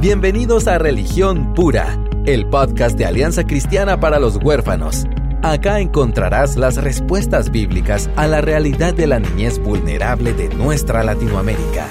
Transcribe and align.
Bienvenidos 0.00 0.68
a 0.68 0.78
Religión 0.78 1.54
Pura, 1.54 1.98
el 2.24 2.48
podcast 2.48 2.96
de 2.96 3.04
Alianza 3.04 3.42
Cristiana 3.42 3.98
para 3.98 4.20
los 4.20 4.36
Huérfanos. 4.36 5.06
Acá 5.42 5.80
encontrarás 5.80 6.56
las 6.56 6.76
respuestas 6.76 7.50
bíblicas 7.50 8.08
a 8.14 8.28
la 8.28 8.40
realidad 8.40 8.94
de 8.94 9.08
la 9.08 9.18
niñez 9.18 9.58
vulnerable 9.58 10.34
de 10.34 10.50
nuestra 10.50 11.02
Latinoamérica. 11.02 11.88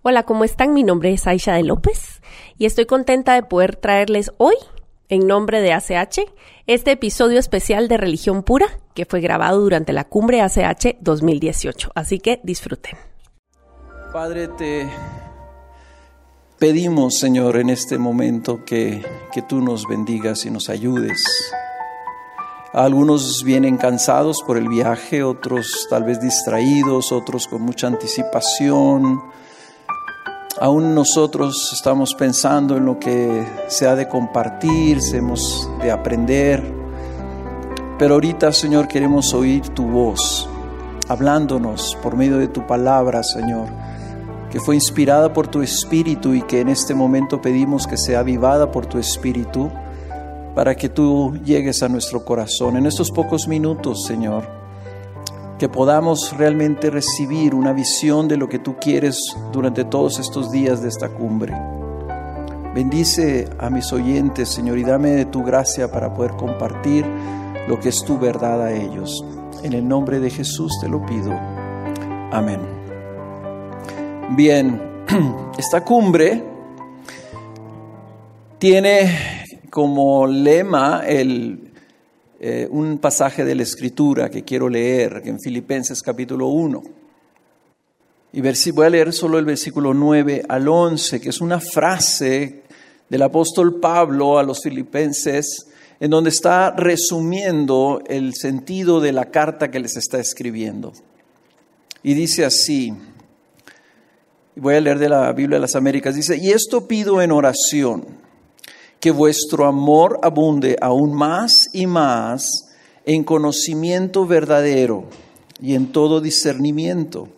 Hola, 0.00 0.22
¿cómo 0.22 0.44
están? 0.44 0.72
Mi 0.72 0.84
nombre 0.84 1.12
es 1.12 1.26
Aisha 1.26 1.52
de 1.52 1.64
López 1.64 2.22
y 2.56 2.64
estoy 2.64 2.86
contenta 2.86 3.34
de 3.34 3.42
poder 3.42 3.76
traerles 3.76 4.32
hoy, 4.38 4.54
en 5.10 5.26
nombre 5.26 5.60
de 5.60 5.74
ACH, 5.74 6.20
este 6.66 6.92
episodio 6.92 7.38
especial 7.38 7.88
de 7.88 7.98
Religión 7.98 8.42
Pura 8.42 8.68
que 8.94 9.04
fue 9.04 9.20
grabado 9.20 9.60
durante 9.60 9.92
la 9.92 10.04
cumbre 10.04 10.40
ACH 10.40 10.96
2018. 11.02 11.90
Así 11.94 12.20
que 12.20 12.40
disfruten. 12.42 12.96
Padre, 14.14 14.46
te 14.46 14.88
pedimos, 16.60 17.18
Señor, 17.18 17.56
en 17.56 17.68
este 17.68 17.98
momento 17.98 18.64
que, 18.64 19.04
que 19.32 19.42
tú 19.42 19.60
nos 19.60 19.88
bendigas 19.88 20.46
y 20.46 20.52
nos 20.52 20.68
ayudes. 20.68 21.20
Algunos 22.72 23.42
vienen 23.42 23.76
cansados 23.76 24.40
por 24.46 24.56
el 24.56 24.68
viaje, 24.68 25.24
otros 25.24 25.88
tal 25.90 26.04
vez 26.04 26.20
distraídos, 26.20 27.10
otros 27.10 27.48
con 27.48 27.62
mucha 27.62 27.88
anticipación. 27.88 29.20
Aún 30.60 30.94
nosotros 30.94 31.72
estamos 31.72 32.14
pensando 32.14 32.76
en 32.76 32.86
lo 32.86 33.00
que 33.00 33.44
se 33.66 33.88
ha 33.88 33.96
de 33.96 34.08
compartir, 34.08 35.02
se 35.02 35.16
hemos 35.16 35.68
de 35.82 35.90
aprender. 35.90 36.62
Pero 37.98 38.14
ahorita, 38.14 38.52
Señor, 38.52 38.86
queremos 38.86 39.34
oír 39.34 39.70
tu 39.70 39.88
voz, 39.88 40.48
hablándonos 41.08 41.98
por 42.00 42.14
medio 42.16 42.38
de 42.38 42.46
tu 42.46 42.64
palabra, 42.64 43.24
Señor 43.24 43.82
que 44.54 44.60
fue 44.60 44.76
inspirada 44.76 45.32
por 45.32 45.48
tu 45.48 45.62
Espíritu 45.62 46.32
y 46.32 46.42
que 46.42 46.60
en 46.60 46.68
este 46.68 46.94
momento 46.94 47.42
pedimos 47.42 47.88
que 47.88 47.96
sea 47.96 48.20
avivada 48.20 48.70
por 48.70 48.86
tu 48.86 49.00
Espíritu 49.00 49.68
para 50.54 50.76
que 50.76 50.88
tú 50.88 51.36
llegues 51.44 51.82
a 51.82 51.88
nuestro 51.88 52.24
corazón. 52.24 52.76
En 52.76 52.86
estos 52.86 53.10
pocos 53.10 53.48
minutos, 53.48 54.04
Señor, 54.06 54.46
que 55.58 55.68
podamos 55.68 56.36
realmente 56.38 56.88
recibir 56.88 57.52
una 57.52 57.72
visión 57.72 58.28
de 58.28 58.36
lo 58.36 58.48
que 58.48 58.60
tú 58.60 58.76
quieres 58.80 59.18
durante 59.52 59.82
todos 59.82 60.20
estos 60.20 60.52
días 60.52 60.80
de 60.80 60.88
esta 60.88 61.08
cumbre. 61.08 61.52
Bendice 62.76 63.48
a 63.58 63.70
mis 63.70 63.92
oyentes, 63.92 64.50
Señor, 64.50 64.78
y 64.78 64.84
dame 64.84 65.10
de 65.10 65.24
tu 65.24 65.42
gracia 65.42 65.90
para 65.90 66.14
poder 66.14 66.30
compartir 66.36 67.04
lo 67.66 67.80
que 67.80 67.88
es 67.88 68.04
tu 68.04 68.20
verdad 68.20 68.62
a 68.62 68.72
ellos. 68.72 69.24
En 69.64 69.72
el 69.72 69.88
nombre 69.88 70.20
de 70.20 70.30
Jesús 70.30 70.78
te 70.80 70.88
lo 70.88 71.04
pido. 71.04 71.32
Amén. 72.30 72.83
Bien, 74.30 74.80
esta 75.58 75.84
cumbre 75.84 76.42
tiene 78.58 79.44
como 79.70 80.26
lema 80.26 81.04
el, 81.06 81.70
eh, 82.40 82.66
un 82.70 82.98
pasaje 82.98 83.44
de 83.44 83.54
la 83.54 83.62
Escritura 83.62 84.30
que 84.30 84.42
quiero 84.42 84.68
leer 84.68 85.22
en 85.26 85.38
Filipenses 85.38 86.02
capítulo 86.02 86.48
1. 86.48 86.82
Y 88.32 88.40
voy 88.40 88.86
a 88.86 88.90
leer 88.90 89.12
solo 89.12 89.38
el 89.38 89.44
versículo 89.44 89.92
9 89.92 90.42
al 90.48 90.66
11, 90.66 91.20
que 91.20 91.28
es 91.28 91.40
una 91.40 91.60
frase 91.60 92.62
del 93.08 93.22
apóstol 93.22 93.78
Pablo 93.78 94.38
a 94.38 94.42
los 94.42 94.62
filipenses, 94.62 95.68
en 96.00 96.10
donde 96.10 96.30
está 96.30 96.72
resumiendo 96.72 98.02
el 98.08 98.34
sentido 98.34 99.00
de 99.00 99.12
la 99.12 99.26
carta 99.30 99.70
que 99.70 99.78
les 99.78 99.96
está 99.96 100.18
escribiendo. 100.18 100.92
Y 102.02 102.14
dice 102.14 102.44
así, 102.44 102.92
Voy 104.56 104.76
a 104.76 104.80
leer 104.80 105.00
de 105.00 105.08
la 105.08 105.32
Biblia 105.32 105.56
de 105.56 105.62
las 105.62 105.74
Américas. 105.74 106.14
Dice, 106.14 106.36
y 106.36 106.50
esto 106.50 106.86
pido 106.86 107.20
en 107.20 107.32
oración, 107.32 108.06
que 109.00 109.10
vuestro 109.10 109.66
amor 109.66 110.20
abunde 110.22 110.76
aún 110.80 111.12
más 111.12 111.68
y 111.72 111.88
más 111.88 112.68
en 113.04 113.24
conocimiento 113.24 114.26
verdadero 114.26 115.08
y 115.60 115.74
en 115.74 115.90
todo 115.90 116.20
discernimiento, 116.20 117.28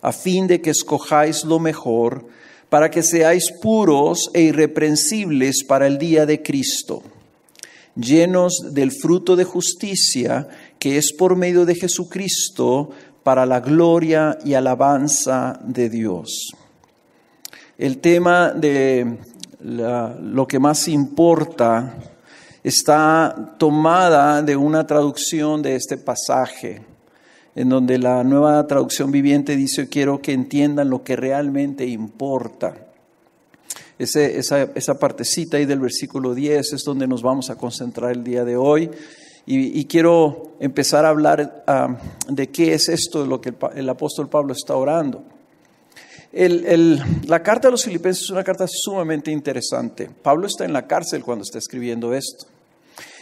a 0.00 0.10
fin 0.12 0.48
de 0.48 0.60
que 0.60 0.70
escojáis 0.70 1.44
lo 1.44 1.60
mejor, 1.60 2.26
para 2.68 2.90
que 2.90 3.04
seáis 3.04 3.52
puros 3.52 4.28
e 4.34 4.42
irreprensibles 4.42 5.62
para 5.62 5.86
el 5.86 5.96
día 5.96 6.26
de 6.26 6.42
Cristo, 6.42 7.04
llenos 7.94 8.72
del 8.72 8.90
fruto 8.90 9.36
de 9.36 9.44
justicia 9.44 10.48
que 10.80 10.96
es 10.96 11.12
por 11.12 11.36
medio 11.36 11.64
de 11.66 11.76
Jesucristo 11.76 12.90
para 13.22 13.46
la 13.46 13.60
gloria 13.60 14.38
y 14.44 14.54
alabanza 14.54 15.58
de 15.62 15.88
Dios. 15.88 16.52
El 17.78 17.98
tema 17.98 18.50
de 18.50 19.18
lo 19.60 20.46
que 20.46 20.58
más 20.58 20.88
importa 20.88 21.94
está 22.62 23.54
tomada 23.58 24.42
de 24.42 24.56
una 24.56 24.86
traducción 24.86 25.62
de 25.62 25.76
este 25.76 25.96
pasaje, 25.96 26.82
en 27.54 27.68
donde 27.68 27.98
la 27.98 28.24
nueva 28.24 28.66
traducción 28.66 29.10
viviente 29.10 29.56
dice, 29.56 29.88
quiero 29.88 30.20
que 30.20 30.32
entiendan 30.32 30.90
lo 30.90 31.02
que 31.02 31.16
realmente 31.16 31.86
importa. 31.86 32.74
esa, 33.98 34.62
esa 34.62 34.98
partecita 34.98 35.56
ahí 35.56 35.64
del 35.64 35.80
versículo 35.80 36.34
10 36.34 36.72
es 36.72 36.84
donde 36.84 37.06
nos 37.06 37.22
vamos 37.22 37.50
a 37.50 37.56
concentrar 37.56 38.12
el 38.12 38.24
día 38.24 38.44
de 38.44 38.56
hoy. 38.56 38.90
Y, 39.44 39.84
quiero 39.86 40.52
empezar 40.60 41.04
a 41.04 41.08
hablar 41.08 41.64
ah, 41.66 41.96
de 42.28 42.48
qué 42.48 42.74
es 42.74 42.88
esto 42.88 43.22
de 43.22 43.28
lo 43.28 43.40
que 43.40 43.52
el, 43.74 43.88
apóstol 43.88 44.28
Pablo 44.28 44.52
está 44.52 44.76
orando. 44.76 45.24
la 46.32 47.42
carta 47.42 47.66
de 47.66 47.72
los 47.72 47.84
filipenses 47.84 48.24
es 48.24 48.30
una 48.30 48.44
carta 48.44 48.66
sumamente 48.68 49.32
interesante. 49.32 50.08
Pablo 50.22 50.46
está 50.46 50.64
en 50.64 50.72
la 50.72 50.86
cárcel 50.86 51.24
cuando 51.24 51.42
está 51.42 51.58
escribiendo 51.58 52.14
esto. 52.14 52.46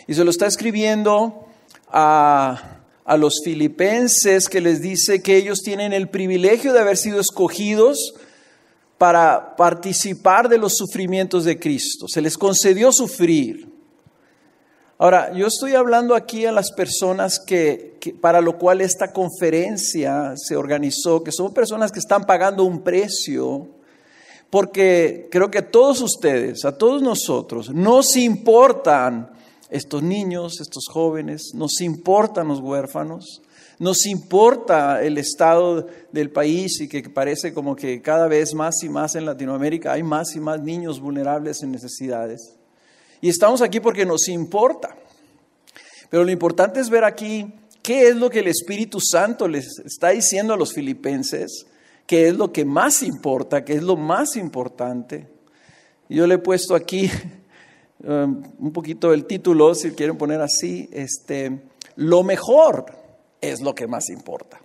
Y 0.06 0.14
se 0.14 0.22
lo 0.22 0.30
está 0.30 0.46
escribiendo 0.46 1.46
a, 1.88 2.80
a 3.06 3.16
los 3.16 3.40
filipenses 3.42 4.48
que 4.48 4.60
les 4.60 4.82
dice 4.82 5.22
que 5.22 5.38
ellos 5.38 5.62
tienen 5.62 5.94
el 5.94 6.10
privilegio 6.10 6.74
de 6.74 6.80
haber 6.80 6.98
sido 6.98 7.18
escogidos 7.18 8.14
para 8.98 9.56
participar 9.56 10.50
de 10.50 10.58
los 10.58 10.76
sufrimientos 10.76 11.46
de 11.46 11.58
Cristo. 11.58 12.08
Se 12.08 12.20
les 12.20 12.36
concedió 12.36 12.92
sufrir. 12.92 13.69
Ahora, 15.02 15.32
yo 15.32 15.46
estoy 15.46 15.76
hablando 15.76 16.14
aquí 16.14 16.44
a 16.44 16.52
las 16.52 16.72
personas 16.72 17.40
que, 17.40 17.96
para 18.20 18.42
lo 18.42 18.58
cual 18.58 18.82
esta 18.82 19.14
conferencia 19.14 20.34
se 20.36 20.56
organizó, 20.56 21.24
que 21.24 21.32
son 21.32 21.54
personas 21.54 21.90
que 21.90 22.00
están 22.00 22.24
pagando 22.24 22.64
un 22.64 22.82
precio, 22.82 23.66
porque 24.50 25.26
creo 25.30 25.50
que 25.50 25.56
a 25.56 25.70
todos 25.70 26.02
ustedes, 26.02 26.66
a 26.66 26.76
todos 26.76 27.00
nosotros, 27.00 27.70
nos 27.70 28.14
importan 28.14 29.30
estos 29.70 30.02
niños, 30.02 30.60
estos 30.60 30.84
jóvenes, 30.86 31.52
nos 31.54 31.80
importan 31.80 32.48
los 32.48 32.60
huérfanos, 32.60 33.40
nos 33.78 34.04
importa 34.04 35.02
el 35.02 35.16
estado 35.16 35.86
del 36.12 36.30
país 36.30 36.78
y 36.78 36.88
que 36.88 37.08
parece 37.08 37.54
como 37.54 37.74
que 37.74 38.02
cada 38.02 38.28
vez 38.28 38.52
más 38.52 38.82
y 38.82 38.90
más 38.90 39.14
en 39.14 39.24
Latinoamérica 39.24 39.92
hay 39.92 40.02
más 40.02 40.36
y 40.36 40.40
más 40.40 40.60
niños 40.60 41.00
vulnerables 41.00 41.62
en 41.62 41.72
necesidades. 41.72 42.59
Y 43.20 43.28
estamos 43.28 43.62
aquí 43.62 43.80
porque 43.80 44.06
nos 44.06 44.28
importa. 44.28 44.96
Pero 46.08 46.24
lo 46.24 46.30
importante 46.30 46.80
es 46.80 46.90
ver 46.90 47.04
aquí 47.04 47.52
qué 47.82 48.08
es 48.08 48.16
lo 48.16 48.30
que 48.30 48.40
el 48.40 48.48
Espíritu 48.48 48.98
Santo 49.00 49.46
les 49.46 49.78
está 49.84 50.10
diciendo 50.10 50.52
a 50.52 50.56
los 50.56 50.72
filipenses, 50.72 51.66
qué 52.06 52.28
es 52.28 52.34
lo 52.34 52.52
que 52.52 52.64
más 52.64 53.02
importa, 53.02 53.64
qué 53.64 53.74
es 53.74 53.82
lo 53.82 53.96
más 53.96 54.36
importante. 54.36 55.28
Yo 56.08 56.26
le 56.26 56.34
he 56.34 56.38
puesto 56.38 56.74
aquí 56.74 57.10
um, 58.04 58.42
un 58.58 58.72
poquito 58.72 59.12
el 59.12 59.26
título, 59.26 59.74
si 59.74 59.92
quieren 59.92 60.18
poner 60.18 60.40
así, 60.40 60.88
este, 60.92 61.60
lo 61.96 62.24
mejor 62.24 62.86
es 63.40 63.60
lo 63.60 63.74
que 63.74 63.86
más 63.86 64.10
importa. 64.10 64.60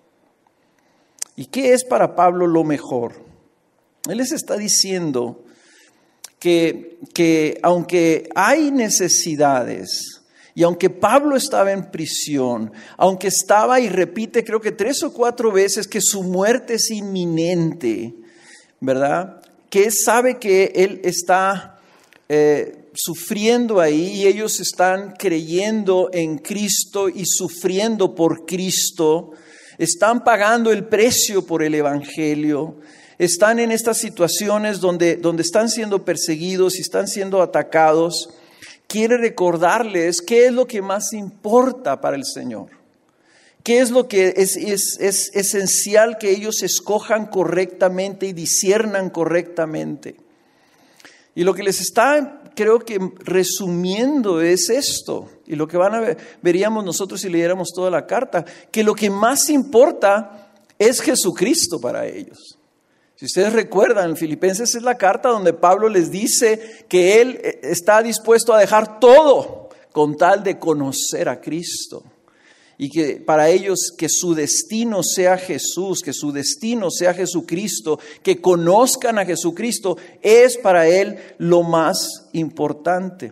¿Y 1.36 1.46
qué 1.46 1.74
es 1.74 1.84
para 1.84 2.16
Pablo 2.16 2.48
lo 2.48 2.64
mejor? 2.64 3.14
Él 4.10 4.18
les 4.18 4.32
está 4.32 4.56
diciendo 4.58 5.45
que, 6.46 7.60
aunque 7.64 8.30
hay 8.36 8.70
necesidades, 8.70 10.22
y 10.54 10.64
aunque 10.64 10.90
Pablo 10.90 11.36
estaba 11.36 11.72
en 11.72 11.90
prisión, 11.90 12.72
aunque 12.98 13.28
estaba 13.28 13.80
y 13.80 13.90
repite 13.90 14.44
creo 14.44 14.62
que 14.62 14.72
tres 14.72 15.04
o 15.04 15.12
cuatro 15.12 15.52
veces 15.52 15.88
que 15.88 16.00
su 16.00 16.24
muerte 16.24 16.76
es 16.76 16.92
inminente, 16.92 18.14
¿verdad? 18.80 19.42
Que 19.70 19.92
sabe 19.92 20.38
que 20.38 20.72
él 20.76 21.02
está 21.04 21.80
eh, 22.30 22.90
sufriendo 22.94 23.82
ahí 23.82 24.14
y 24.14 24.28
ellos 24.28 24.60
están 24.62 25.16
creyendo 25.18 26.10
en 26.14 26.38
Cristo 26.38 27.10
y 27.10 27.26
sufriendo 27.26 28.16
por 28.16 28.46
Cristo, 28.46 29.32
están 29.78 30.24
pagando 30.24 30.72
el 30.72 30.86
precio 30.86 31.46
por 31.46 31.64
el 31.64 31.76
Evangelio 31.76 32.78
están 33.18 33.60
en 33.60 33.72
estas 33.72 33.98
situaciones 33.98 34.80
donde, 34.80 35.16
donde 35.16 35.44
están 35.44 35.70
siendo 35.70 36.04
perseguidos 36.04 36.78
y 36.78 36.82
están 36.82 37.08
siendo 37.08 37.42
atacados, 37.42 38.30
quiere 38.88 39.18
recordarles 39.18 40.22
qué 40.22 40.48
es 40.48 40.54
lo 40.54 40.68
que 40.68 40.82
más 40.82 41.14
importa 41.14 42.02
para 42.02 42.16
el 42.16 42.26
Señor. 42.26 42.68
¿Qué 43.64 43.80
es 43.80 43.90
lo 43.90 44.08
que 44.08 44.36
es, 44.38 44.58
es, 44.58 45.32
esencial 45.34 46.20
que 46.20 46.30
ellos 46.30 46.62
escojan 46.62 47.26
correctamente 47.26 48.28
y 48.28 48.34
disiernan 48.34 49.10
correctamente? 49.10 50.18
Y 51.34 51.44
lo 51.44 51.56
que 51.56 51.64
les 51.64 51.82
está, 51.82 52.44
creo 52.56 52.78
que 52.80 53.00
resumiendo 53.18 54.40
es 54.40 54.70
esto, 54.70 55.32
y 55.48 55.56
lo 55.56 55.68
que 55.68 55.78
van 55.78 55.96
a 55.96 56.00
ver, 56.00 56.18
veríamos 56.44 56.86
nosotros 56.86 57.22
si 57.22 57.30
leyéramos 57.30 57.72
toda 57.74 57.90
la 57.90 58.06
carta, 58.06 58.46
que 58.72 58.84
lo 58.84 58.94
que 58.94 59.10
más 59.10 59.50
importa 59.50 60.54
es 60.78 61.02
Jesucristo 61.02 61.82
para 61.82 62.06
ellos. 62.06 62.55
Si 63.16 63.26
ustedes 63.26 63.54
recuerdan, 63.54 64.12
en 64.12 64.18
Filipenses 64.18 64.76
es 64.76 64.84
la 64.84 64.98
carta 64.98 65.30
donde 65.30 65.54
Pablo 65.54 65.88
les 65.88 66.12
dice 66.12 66.86
que 66.90 67.22
él 67.22 67.40
eh, 67.42 67.60
está 67.64 68.02
dispuesto 68.04 68.54
a 68.54 68.60
dejar 68.60 69.00
todo 69.00 69.70
con 69.92 70.18
tal 70.18 70.44
de 70.44 70.60
conocer 70.60 71.30
a 71.30 71.40
Cristo 71.40 72.04
y 72.78 72.90
que 72.90 73.16
para 73.18 73.50
ellos 73.50 73.94
que 73.98 74.10
su 74.10 74.36
destino 74.36 75.02
sea 75.02 75.38
Jesús, 75.38 76.02
que 76.02 76.12
su 76.12 76.34
destino 76.34 76.92
sea 76.92 77.14
Jesucristo, 77.14 78.00
que 78.22 78.42
conozcan 78.42 79.18
a 79.18 79.26
Jesucristo, 79.26 79.98
es 80.22 80.58
para 80.58 80.88
él 80.88 81.18
lo 81.38 81.64
más 81.64 82.28
importante. 82.34 83.32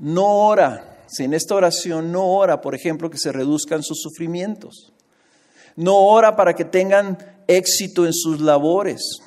No 0.00 0.26
ora, 0.26 1.04
si 1.06 1.22
en 1.24 1.34
esta 1.34 1.54
oración 1.54 2.10
no 2.10 2.26
ora, 2.26 2.60
por 2.60 2.74
ejemplo, 2.74 3.08
que 3.08 3.18
se 3.18 3.30
reduzcan 3.30 3.84
sus 3.84 4.00
sufrimientos. 4.00 4.92
No 5.76 5.96
ora 5.96 6.34
para 6.34 6.54
que 6.54 6.64
tengan 6.64 7.18
éxito 7.46 8.06
en 8.06 8.12
sus 8.12 8.40
labores. 8.40 9.20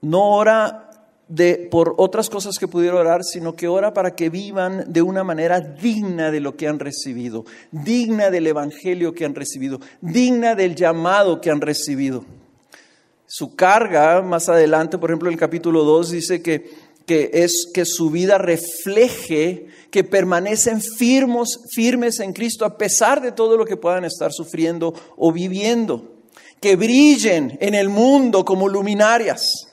No 0.00 0.30
ora 0.30 0.88
de, 1.28 1.68
por 1.70 1.94
otras 1.98 2.30
cosas 2.30 2.58
que 2.58 2.66
pudiera 2.66 2.96
orar, 2.96 3.22
sino 3.22 3.54
que 3.54 3.68
ora 3.68 3.92
para 3.92 4.14
que 4.14 4.30
vivan 4.30 4.84
de 4.88 5.02
una 5.02 5.24
manera 5.24 5.60
digna 5.60 6.30
de 6.30 6.40
lo 6.40 6.56
que 6.56 6.66
han 6.66 6.78
recibido, 6.78 7.44
digna 7.70 8.30
del 8.30 8.46
evangelio 8.46 9.14
que 9.14 9.24
han 9.24 9.34
recibido, 9.34 9.80
digna 10.00 10.54
del 10.54 10.74
llamado 10.74 11.40
que 11.40 11.50
han 11.50 11.60
recibido. 11.60 12.24
Su 13.26 13.54
carga, 13.54 14.22
más 14.22 14.48
adelante, 14.48 14.96
por 14.96 15.10
ejemplo, 15.10 15.28
en 15.28 15.34
el 15.34 15.40
capítulo 15.40 15.84
2 15.84 16.10
dice 16.10 16.42
que, 16.42 16.70
que 17.04 17.30
es 17.34 17.70
que 17.74 17.84
su 17.84 18.10
vida 18.10 18.38
refleje 18.38 19.66
que 19.90 20.02
permanecen 20.02 20.80
firmes, 20.80 21.60
firmes 21.74 22.20
en 22.20 22.32
Cristo 22.32 22.64
a 22.64 22.78
pesar 22.78 23.20
de 23.20 23.32
todo 23.32 23.58
lo 23.58 23.66
que 23.66 23.76
puedan 23.76 24.06
estar 24.06 24.32
sufriendo 24.32 24.94
o 25.16 25.30
viviendo, 25.30 26.17
que 26.60 26.76
brillen 26.76 27.56
en 27.60 27.74
el 27.74 27.88
mundo 27.88 28.44
como 28.44 28.68
luminarias 28.68 29.68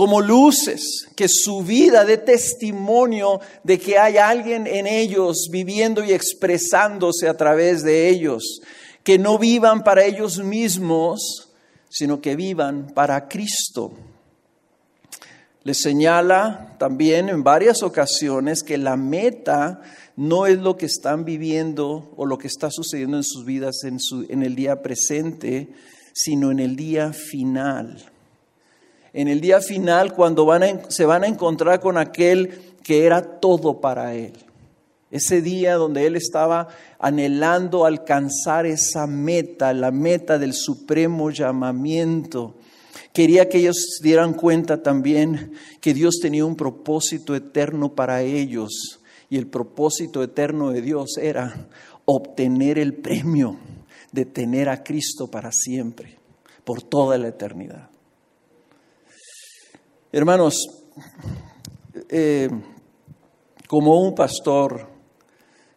como 0.00 0.22
luces, 0.22 1.08
que 1.14 1.28
su 1.28 1.62
vida 1.62 2.06
dé 2.06 2.16
testimonio 2.16 3.38
de 3.64 3.78
que 3.78 3.98
hay 3.98 4.16
alguien 4.16 4.66
en 4.66 4.86
ellos 4.86 5.50
viviendo 5.50 6.02
y 6.02 6.12
expresándose 6.12 7.28
a 7.28 7.36
través 7.36 7.82
de 7.82 8.08
ellos, 8.08 8.62
que 9.04 9.18
no 9.18 9.36
vivan 9.36 9.84
para 9.84 10.06
ellos 10.06 10.38
mismos, 10.38 11.50
sino 11.90 12.22
que 12.22 12.34
vivan 12.34 12.92
para 12.94 13.28
Cristo. 13.28 13.92
Les 15.64 15.82
señala 15.82 16.76
también 16.78 17.28
en 17.28 17.44
varias 17.44 17.82
ocasiones 17.82 18.62
que 18.62 18.78
la 18.78 18.96
meta 18.96 19.82
no 20.16 20.46
es 20.46 20.58
lo 20.60 20.78
que 20.78 20.86
están 20.86 21.26
viviendo 21.26 22.14
o 22.16 22.24
lo 22.24 22.38
que 22.38 22.46
está 22.46 22.70
sucediendo 22.70 23.18
en 23.18 23.24
sus 23.24 23.44
vidas 23.44 23.84
en, 23.84 24.00
su, 24.00 24.24
en 24.30 24.42
el 24.42 24.54
día 24.54 24.80
presente, 24.80 25.68
sino 26.22 26.50
en 26.50 26.60
el 26.60 26.76
día 26.76 27.12
final 27.12 28.10
en 29.12 29.28
el 29.28 29.40
día 29.40 29.60
final 29.60 30.12
cuando 30.12 30.44
van 30.44 30.82
se 30.88 31.04
van 31.04 31.24
a 31.24 31.26
encontrar 31.26 31.80
con 31.80 31.98
aquel 31.98 32.74
que 32.82 33.04
era 33.04 33.40
todo 33.40 33.80
para 33.80 34.14
él. 34.14 34.32
Ese 35.10 35.42
día 35.42 35.74
donde 35.74 36.06
él 36.06 36.14
estaba 36.14 36.68
anhelando 37.00 37.84
alcanzar 37.84 38.66
esa 38.66 39.08
meta, 39.08 39.72
la 39.72 39.90
meta 39.90 40.38
del 40.38 40.52
supremo 40.52 41.30
llamamiento. 41.30 42.54
Quería 43.12 43.48
que 43.48 43.58
ellos 43.58 43.98
dieran 44.00 44.34
cuenta 44.34 44.84
también 44.84 45.52
que 45.80 45.94
Dios 45.94 46.20
tenía 46.22 46.44
un 46.44 46.54
propósito 46.54 47.34
eterno 47.34 47.96
para 47.96 48.22
ellos 48.22 49.00
y 49.28 49.36
el 49.36 49.48
propósito 49.48 50.22
eterno 50.22 50.70
de 50.70 50.80
Dios 50.80 51.18
era 51.18 51.66
obtener 52.04 52.78
el 52.78 52.94
premio 52.94 53.58
de 54.12 54.24
tener 54.24 54.68
a 54.68 54.82
Cristo 54.82 55.28
para 55.28 55.50
siempre, 55.52 56.18
por 56.64 56.82
toda 56.82 57.16
la 57.18 57.28
eternidad. 57.28 57.90
Hermanos, 60.12 60.84
eh, 62.08 62.48
como 63.68 64.00
un 64.00 64.14
pastor, 64.14 64.88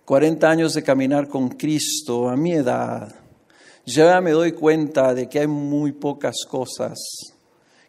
40 0.05 0.49
años 0.49 0.73
de 0.73 0.83
caminar 0.83 1.27
con 1.27 1.49
Cristo 1.49 2.29
a 2.29 2.35
mi 2.35 2.53
edad, 2.53 3.13
ya 3.85 4.21
me 4.21 4.31
doy 4.31 4.53
cuenta 4.53 5.13
de 5.13 5.27
que 5.27 5.39
hay 5.39 5.47
muy 5.47 5.91
pocas 5.91 6.45
cosas 6.49 6.99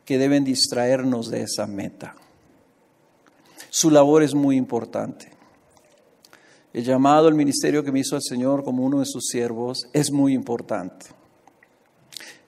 que 0.04 0.18
deben 0.18 0.44
distraernos 0.44 1.30
de 1.30 1.42
esa 1.42 1.66
meta. 1.66 2.14
Su 3.70 3.90
labor 3.90 4.22
es 4.22 4.34
muy 4.34 4.56
importante. 4.56 5.33
El 6.74 6.82
llamado, 6.82 7.28
el 7.28 7.36
ministerio 7.36 7.84
que 7.84 7.92
me 7.92 8.00
hizo 8.00 8.16
el 8.16 8.22
Señor 8.22 8.64
como 8.64 8.82
uno 8.82 8.98
de 8.98 9.06
sus 9.06 9.28
siervos 9.28 9.86
es 9.92 10.10
muy 10.10 10.34
importante. 10.34 11.06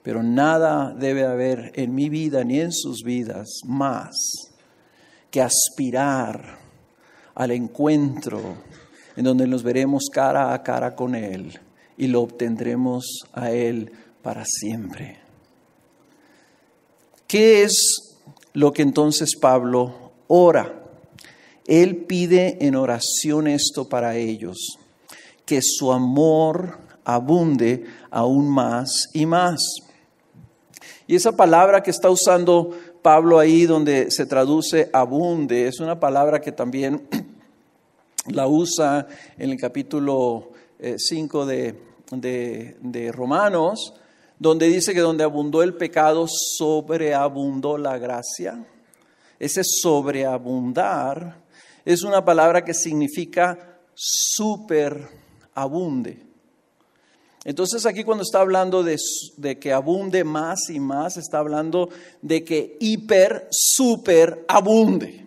Pero 0.03 0.21
nada 0.21 0.93
debe 0.93 1.25
haber 1.25 1.71
en 1.75 1.95
mi 1.95 2.09
vida 2.09 2.43
ni 2.43 2.59
en 2.59 2.73
sus 2.73 3.03
vidas 3.03 3.47
más 3.65 4.17
que 5.31 5.41
aspirar 5.41 6.59
al 7.35 7.51
encuentro 7.51 8.41
en 9.15 9.23
donde 9.23 9.47
nos 9.47 9.63
veremos 9.63 10.09
cara 10.11 10.53
a 10.53 10.61
cara 10.61 10.93
con 10.93 11.15
Él 11.15 11.57
y 11.97 12.07
lo 12.07 12.21
obtendremos 12.21 13.05
a 13.31 13.51
Él 13.51 13.93
para 14.21 14.43
siempre. 14.45 15.21
¿Qué 17.27 17.63
es 17.63 18.17
lo 18.51 18.73
que 18.73 18.81
entonces 18.81 19.37
Pablo 19.37 20.11
ora? 20.27 20.76
Él 21.67 21.97
pide 21.97 22.65
en 22.65 22.75
oración 22.75 23.47
esto 23.47 23.89
para 23.89 24.15
ellos, 24.15 24.79
que 25.45 25.61
su 25.61 25.91
amor 25.91 26.79
abunde 27.03 27.85
aún 28.09 28.49
más 28.49 29.09
y 29.13 29.25
más. 29.25 29.59
Y 31.07 31.15
esa 31.15 31.33
palabra 31.33 31.83
que 31.83 31.91
está 31.91 32.09
usando 32.09 32.71
Pablo 33.01 33.37
ahí 33.37 33.65
donde 33.65 34.11
se 34.11 34.25
traduce 34.25 34.89
abunde, 34.93 35.67
es 35.67 35.79
una 35.79 35.99
palabra 35.99 36.39
que 36.41 36.51
también 36.53 37.07
la 38.27 38.47
usa 38.47 39.07
en 39.37 39.51
el 39.51 39.59
capítulo 39.59 40.51
5 40.97 41.49
eh, 41.49 41.75
de, 42.11 42.77
de 42.81 43.11
Romanos, 43.11 43.93
donde 44.39 44.67
dice 44.67 44.93
que 44.93 44.99
donde 45.01 45.23
abundó 45.23 45.63
el 45.63 45.75
pecado, 45.75 46.27
sobreabundó 46.27 47.77
la 47.77 47.97
gracia. 47.97 48.65
Ese 49.39 49.61
sobreabundar 49.63 51.46
es 51.93 52.03
una 52.03 52.23
palabra 52.25 52.65
que 52.65 52.73
significa 52.73 53.79
superabunde. 53.93 55.07
Entonces 57.45 57.85
aquí 57.85 58.03
cuando 58.03 58.23
está 58.23 58.41
hablando 58.41 58.83
de, 58.83 58.97
que 59.57 59.71
abunde 59.71 60.25
más 60.25 60.69
y 60.69 60.81
más, 60.81 61.15
está 61.15 61.39
hablando 61.39 61.87
de 62.21 62.43
que 62.43 62.75
hiper, 62.81 63.47
super 63.51 64.43
abunde. 64.49 65.25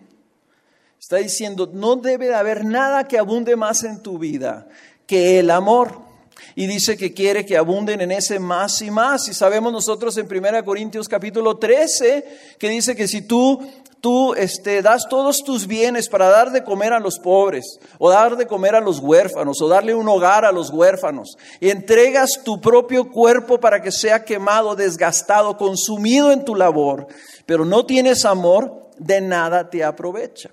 Está 0.99 1.15
diciendo, 1.17 1.67
no 1.73 1.95
debe 1.95 2.35
haber 2.35 2.63
nada 2.63 3.07
que 3.07 3.17
abunde 3.17 3.55
más 3.55 3.83
en 3.83 4.03
tu 4.03 4.19
vida 4.19 4.69
que 5.07 5.39
el 5.39 5.49
amor. 5.49 6.10
Y 6.55 6.67
dice 6.67 6.97
que 6.97 7.13
quiere 7.13 7.45
que 7.45 7.57
abunden 7.57 8.01
en 8.01 8.11
ese 8.11 8.39
más 8.39 8.81
y 8.81 8.91
más. 8.91 9.27
Y 9.27 9.33
sabemos 9.33 9.71
nosotros 9.71 10.17
en 10.17 10.27
1 10.27 10.65
Corintios 10.65 11.07
capítulo 11.07 11.57
13 11.57 12.55
que 12.57 12.69
dice 12.69 12.95
que 12.95 13.07
si 13.07 13.21
tú 13.21 13.59
tú 14.01 14.33
este, 14.33 14.81
das 14.81 15.07
todos 15.07 15.43
tus 15.43 15.67
bienes 15.67 16.09
para 16.09 16.27
dar 16.27 16.51
de 16.51 16.63
comer 16.63 16.91
a 16.91 16.99
los 16.99 17.19
pobres, 17.19 17.79
o 17.99 18.09
dar 18.09 18.35
de 18.35 18.47
comer 18.47 18.75
a 18.75 18.81
los 18.81 18.99
huérfanos, 18.99 19.61
o 19.61 19.67
darle 19.67 19.93
un 19.93 20.09
hogar 20.09 20.43
a 20.43 20.51
los 20.51 20.71
huérfanos, 20.71 21.37
y 21.59 21.69
entregas 21.69 22.41
tu 22.43 22.59
propio 22.59 23.09
cuerpo 23.09 23.59
para 23.59 23.81
que 23.81 23.91
sea 23.91 24.25
quemado, 24.25 24.75
desgastado, 24.75 25.55
consumido 25.55 26.31
en 26.31 26.43
tu 26.43 26.55
labor, 26.55 27.07
pero 27.45 27.63
no 27.63 27.85
tienes 27.85 28.25
amor, 28.25 28.89
de 28.97 29.21
nada 29.21 29.69
te 29.69 29.83
aprovecha. 29.83 30.49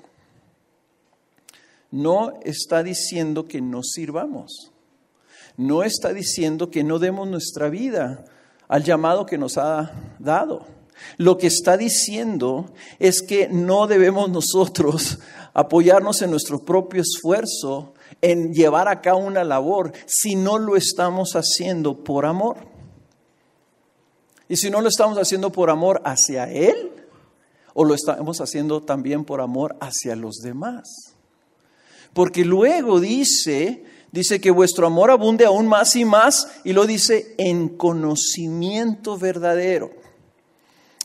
No 1.91 2.39
está 2.43 2.83
diciendo 2.83 3.47
que 3.47 3.63
no 3.63 3.83
sirvamos. 3.83 4.71
No 5.59 5.83
está 5.83 6.15
diciendo 6.15 6.71
que 6.71 6.85
no 6.85 6.99
demos 6.99 7.29
nuestra 7.29 7.69
vida 7.69 8.25
al 8.69 8.85
llamado 8.85 9.27
que 9.27 9.37
nos 9.37 9.59
ha 9.59 9.93
dado. 10.21 10.65
Lo 11.17 11.37
que 11.37 11.49
está 11.49 11.77
diciendo 11.77 12.73
es 13.01 13.23
que 13.23 13.49
no 13.49 13.89
debemos 13.89 14.31
nosotros 14.31 15.19
apoyarnos 15.55 16.23
en 16.23 16.31
nuestro 16.31 16.65
propio 16.65 17.03
esfuerzo 17.03 17.95
en 18.21 18.55
llevar 18.55 18.87
a 18.87 19.01
cabo 19.01 19.19
una 19.19 19.43
labor 19.43 19.93
si 20.07 20.37
no 20.37 20.59
lo 20.59 20.77
estamos 20.77 21.35
haciendo 21.35 22.05
por 22.05 22.25
amor. 22.25 22.59
Y 24.49 24.57
si 24.57 24.71
no 24.71 24.81
lo 24.81 24.89
estamos 24.89 25.19
haciendo 25.19 25.51
por 25.51 25.71
amor 25.71 26.01
hacia 26.05 26.51
Él, 26.51 26.93
o 27.75 27.85
lo 27.85 27.95
estamos 27.95 28.41
haciendo 28.41 28.83
también 28.83 29.25
por 29.25 29.41
amor 29.41 29.77
hacia 29.81 30.15
los 30.15 30.37
demás. 30.37 31.17
Porque 32.13 32.45
luego 32.45 32.99
dice, 33.01 33.85
Dice 34.11 34.41
que 34.41 34.51
vuestro 34.51 34.87
amor 34.87 35.11
abunde 35.11 35.45
aún 35.45 35.67
más 35.67 35.95
y 35.97 36.05
más 36.05 36.49
y 36.65 36.73
lo 36.73 36.87
dice 36.87 37.35
en 37.39 37.69
conocimiento 37.69 39.19
verdadero. 39.19 39.91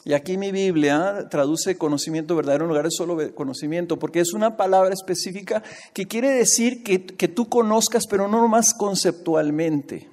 Y 0.05 0.13
aquí 0.13 0.37
mi 0.37 0.51
Biblia 0.51 1.27
traduce 1.29 1.77
conocimiento 1.77 2.35
verdadero 2.35 2.65
en 2.65 2.69
lugar 2.69 2.85
de 2.85 2.91
solo 2.91 3.17
conocimiento, 3.35 3.97
porque 3.99 4.19
es 4.19 4.33
una 4.33 4.57
palabra 4.57 4.93
específica 4.93 5.63
que 5.93 6.07
quiere 6.07 6.29
decir 6.29 6.83
que, 6.83 7.05
que 7.05 7.29
tú 7.29 7.47
conozcas, 7.47 8.05
pero 8.07 8.27
no 8.27 8.47
más 8.47 8.73
conceptualmente. 8.73 10.09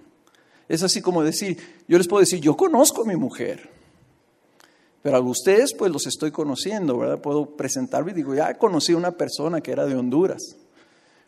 Es 0.69 0.85
así 0.85 1.01
como 1.01 1.25
decir, 1.25 1.59
yo 1.89 1.99
les 1.99 2.07
puedo 2.07 2.21
decir, 2.21 2.41
yo 2.41 2.57
conozco 2.57 3.03
a 3.03 3.07
mi 3.07 3.17
mujer, 3.17 3.69
pero 5.03 5.17
a 5.17 5.21
ustedes 5.21 5.75
pues 5.75 5.91
los 5.91 6.07
estoy 6.07 6.31
conociendo, 6.31 6.97
¿verdad? 6.97 7.21
Puedo 7.21 7.57
presentarme 7.57 8.13
y 8.13 8.15
digo, 8.15 8.35
ya 8.35 8.55
conocí 8.59 8.93
a 8.93 8.97
una 8.97 9.11
persona 9.13 9.61
que 9.61 9.73
era 9.73 9.87
de 9.87 9.97
Honduras. 9.97 10.57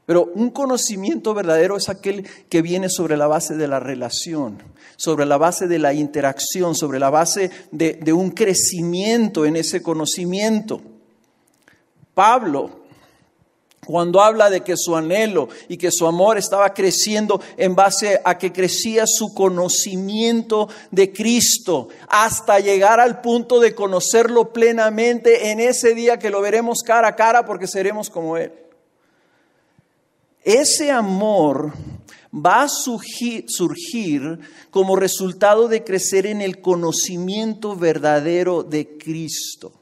Pero 0.07 0.31
un 0.35 0.51
conocimiento 0.51 1.33
verdadero 1.33 1.77
es 1.77 1.89
aquel 1.89 2.27
que 2.49 2.63
viene 2.63 2.89
sobre 2.89 3.17
la 3.17 3.29
base 3.29 3.55
de 3.55 3.69
la 3.69 3.79
relación, 3.79 4.61
sobre 4.97 5.27
la 5.27 5.37
base 5.37 5.69
de 5.69 5.79
la 5.79 5.95
interacción, 5.95 6.75
sobre 6.75 6.99
la 6.99 7.11
base 7.11 7.51
de, 7.71 8.13
un 8.13 8.31
crecimiento 8.31 9.47
en 9.47 9.57
ese 9.57 9.83
conocimiento. 9.83 10.81
Pablo 12.15 12.83
cuando 13.85 14.21
habla 14.21 14.49
de 14.49 14.61
que 14.61 14.77
su 14.77 14.95
anhelo 14.95 15.49
y 15.67 15.77
que 15.77 15.91
su 15.91 16.07
amor 16.07 16.39
estaba 16.39 16.73
creciendo 16.73 17.41
en 17.57 17.75
base 17.75 18.21
a 18.25 18.39
que 18.39 18.53
crecía 18.53 19.09
su 19.09 19.35
conocimiento 19.35 20.69
de 20.93 21.13
Cristo 21.13 21.89
hasta 22.07 22.61
llegar 22.61 23.01
al 23.01 23.21
punto 23.21 23.59
de 23.59 23.75
conocerlo 23.75 24.53
plenamente 24.53 25.51
en 25.51 25.59
ese 25.59 25.95
día 25.95 26.21
que 26.21 26.31
lo 26.31 26.41
veremos 26.41 26.85
cara 26.85 27.09
a 27.09 27.17
cara 27.17 27.45
porque 27.45 27.67
seremos 27.67 28.09
como 28.09 28.37
Él. 28.37 28.53
Ese 30.45 30.91
amor 30.91 31.73
va 32.35 32.63
a 32.63 32.69
surgir, 32.69 34.39
como 34.71 34.97
resultado 34.97 35.69
de 35.69 35.85
crecer 35.85 36.27
en 36.27 36.41
el 36.41 36.61
conocimiento 36.61 37.77
verdadero 37.77 38.63
de 38.63 38.97
Cristo. 38.97 39.73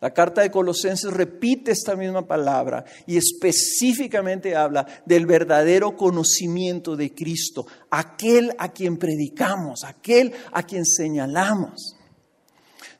La 0.00 0.12
carta 0.12 0.42
de 0.42 0.50
Colosenses 0.50 1.10
repite 1.10 1.70
esta 1.70 1.96
misma 1.96 2.26
palabra 2.26 2.84
y 3.06 3.16
específicamente 3.16 4.54
habla 4.54 4.86
del 5.06 5.24
verdadero 5.24 5.96
conocimiento 5.96 6.96
de 6.96 7.14
Cristo, 7.14 7.66
aquel 7.90 8.54
a 8.58 8.72
quien 8.72 8.98
predicamos, 8.98 9.84
aquel 9.84 10.34
a 10.52 10.64
quien 10.64 10.84
señalamos. 10.84 11.96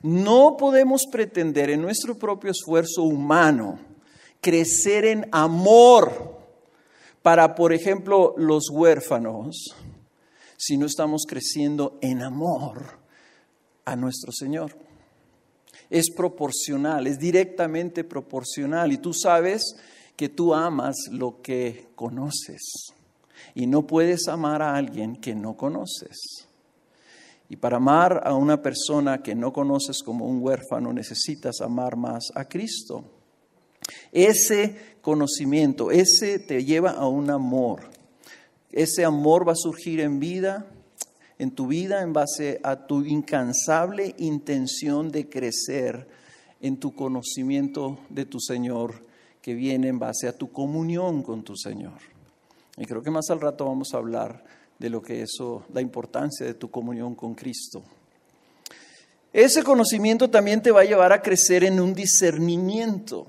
No 0.01 0.57
podemos 0.57 1.05
pretender 1.05 1.69
en 1.69 1.81
nuestro 1.81 2.17
propio 2.17 2.51
esfuerzo 2.51 3.03
humano 3.03 3.79
crecer 4.41 5.05
en 5.05 5.27
amor 5.31 6.36
para, 7.27 7.55
por 7.55 7.73
ejemplo, 7.73 8.35
los 8.37 8.69
huérfanos 8.69 9.75
si 10.55 10.77
no 10.77 10.85
estamos 10.85 11.25
creciendo 11.27 11.99
en 12.01 12.21
amor 12.21 13.01
a 13.83 13.97
nuestro 13.97 14.31
Señor 14.31 14.77
es 15.89 16.09
proporcional, 16.09 17.05
es 17.05 17.19
directamente 17.19 18.05
proporcional. 18.05 18.93
Y 18.93 18.99
tú 18.99 19.13
sabes 19.13 19.75
que 20.15 20.29
tú 20.29 20.53
amas 20.53 20.95
lo 21.11 21.41
que 21.41 21.89
conoces. 21.95 22.93
Y 23.53 23.67
no 23.67 23.85
puedes 23.85 24.29
amar 24.29 24.61
a 24.61 24.77
alguien 24.77 25.17
que 25.17 25.35
no 25.35 25.57
conoces. 25.57 26.47
Y 27.49 27.57
para 27.57 27.75
amar 27.75 28.21
a 28.23 28.35
una 28.35 28.61
persona 28.61 29.21
que 29.21 29.35
no 29.35 29.51
conoces 29.51 30.01
como 30.01 30.27
un 30.27 30.41
huérfano 30.41 30.93
necesitas 30.93 31.59
amar 31.59 31.97
más 31.97 32.31
a 32.35 32.45
Cristo. 32.45 33.03
Ese 34.13 34.96
conocimiento, 35.07 35.89
ese 35.89 36.37
te 36.37 36.65
lleva 36.65 36.91
a 36.91 37.07
un 37.07 37.29
amor. 37.29 37.79
Ese 38.73 39.05
amor 39.05 39.47
va 39.47 39.53
a 39.53 39.55
surgir 39.55 40.01
en 40.01 40.19
vida 40.19 40.67
en 41.39 41.51
tu 41.51 41.67
vida 41.67 42.01
en 42.01 42.11
base 42.11 42.59
a 42.61 42.87
tu 42.87 43.05
incansable 43.05 44.15
intención 44.17 45.09
de 45.09 45.29
crecer 45.29 46.09
en 46.59 46.75
tu 46.75 46.93
conocimiento 46.93 47.99
de 48.09 48.25
tu 48.25 48.41
Señor, 48.41 48.95
que 49.41 49.53
viene 49.53 49.87
en 49.87 49.97
base 49.97 50.27
a 50.27 50.37
tu 50.37 50.51
comunión 50.51 51.23
con 51.23 51.41
tu 51.41 51.55
Señor. 51.55 51.99
Y 52.75 52.85
creo 52.85 53.01
que 53.01 53.09
más 53.09 53.29
al 53.29 53.39
rato 53.39 53.63
vamos 53.63 53.93
a 53.93 53.97
hablar 53.97 54.43
de 54.77 54.89
lo 54.89 55.01
que 55.01 55.21
eso, 55.21 55.63
la 55.73 55.79
importancia 55.79 56.45
de 56.45 56.53
tu 56.53 56.69
comunión 56.69 57.15
con 57.15 57.33
Cristo. 57.33 57.81
Ese 59.31 59.63
conocimiento 59.63 60.29
también 60.29 60.61
te 60.61 60.71
va 60.71 60.81
a 60.81 60.85
llevar 60.85 61.13
a 61.13 61.21
crecer 61.21 61.63
en 61.63 61.79
un 61.79 61.93
discernimiento. 61.93 63.27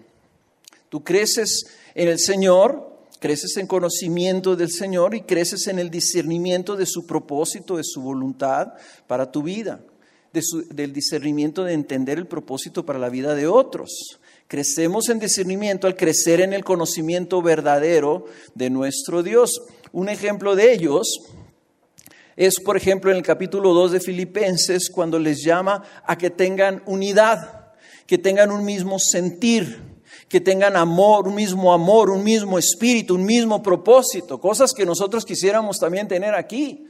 Tú 0.88 1.04
creces 1.04 1.66
en 1.94 2.08
el 2.08 2.18
Señor, 2.18 2.98
creces 3.20 3.56
en 3.56 3.66
conocimiento 3.66 4.56
del 4.56 4.70
Señor 4.70 5.14
y 5.14 5.22
creces 5.22 5.66
en 5.66 5.78
el 5.78 5.90
discernimiento 5.90 6.76
de 6.76 6.86
su 6.86 7.06
propósito, 7.06 7.76
de 7.76 7.84
su 7.84 8.00
voluntad 8.00 8.74
para 9.06 9.30
tu 9.30 9.42
vida, 9.42 9.80
del 10.32 10.92
discernimiento 10.92 11.64
de 11.64 11.74
entender 11.74 12.18
el 12.18 12.26
propósito 12.26 12.86
para 12.86 12.98
la 12.98 13.08
vida 13.08 13.34
de 13.34 13.46
otros. 13.46 14.18
Crecemos 14.46 15.10
en 15.10 15.18
discernimiento 15.18 15.86
al 15.86 15.96
crecer 15.96 16.40
en 16.40 16.54
el 16.54 16.64
conocimiento 16.64 17.42
verdadero 17.42 18.24
de 18.54 18.70
nuestro 18.70 19.22
Dios. 19.22 19.60
Un 19.92 20.08
ejemplo 20.08 20.56
de 20.56 20.72
ellos 20.72 21.20
es, 22.34 22.60
por 22.60 22.76
ejemplo, 22.76 23.10
en 23.10 23.16
el 23.16 23.22
capítulo 23.22 23.74
2 23.74 23.92
de 23.92 24.00
Filipenses, 24.00 24.88
cuando 24.90 25.18
les 25.18 25.42
llama 25.42 25.82
a 26.06 26.16
que 26.16 26.30
tengan 26.30 26.82
unidad, 26.86 27.74
que 28.06 28.16
tengan 28.16 28.52
un 28.52 28.64
mismo 28.64 28.98
sentir, 29.00 29.82
que 30.28 30.40
tengan 30.40 30.76
amor, 30.76 31.26
un 31.26 31.34
mismo 31.34 31.72
amor, 31.72 32.10
un 32.10 32.22
mismo 32.22 32.58
espíritu, 32.58 33.14
un 33.14 33.24
mismo 33.24 33.62
propósito, 33.62 34.38
cosas 34.38 34.74
que 34.74 34.84
nosotros 34.84 35.24
quisiéramos 35.24 35.78
también 35.78 36.06
tener 36.06 36.34
aquí, 36.34 36.86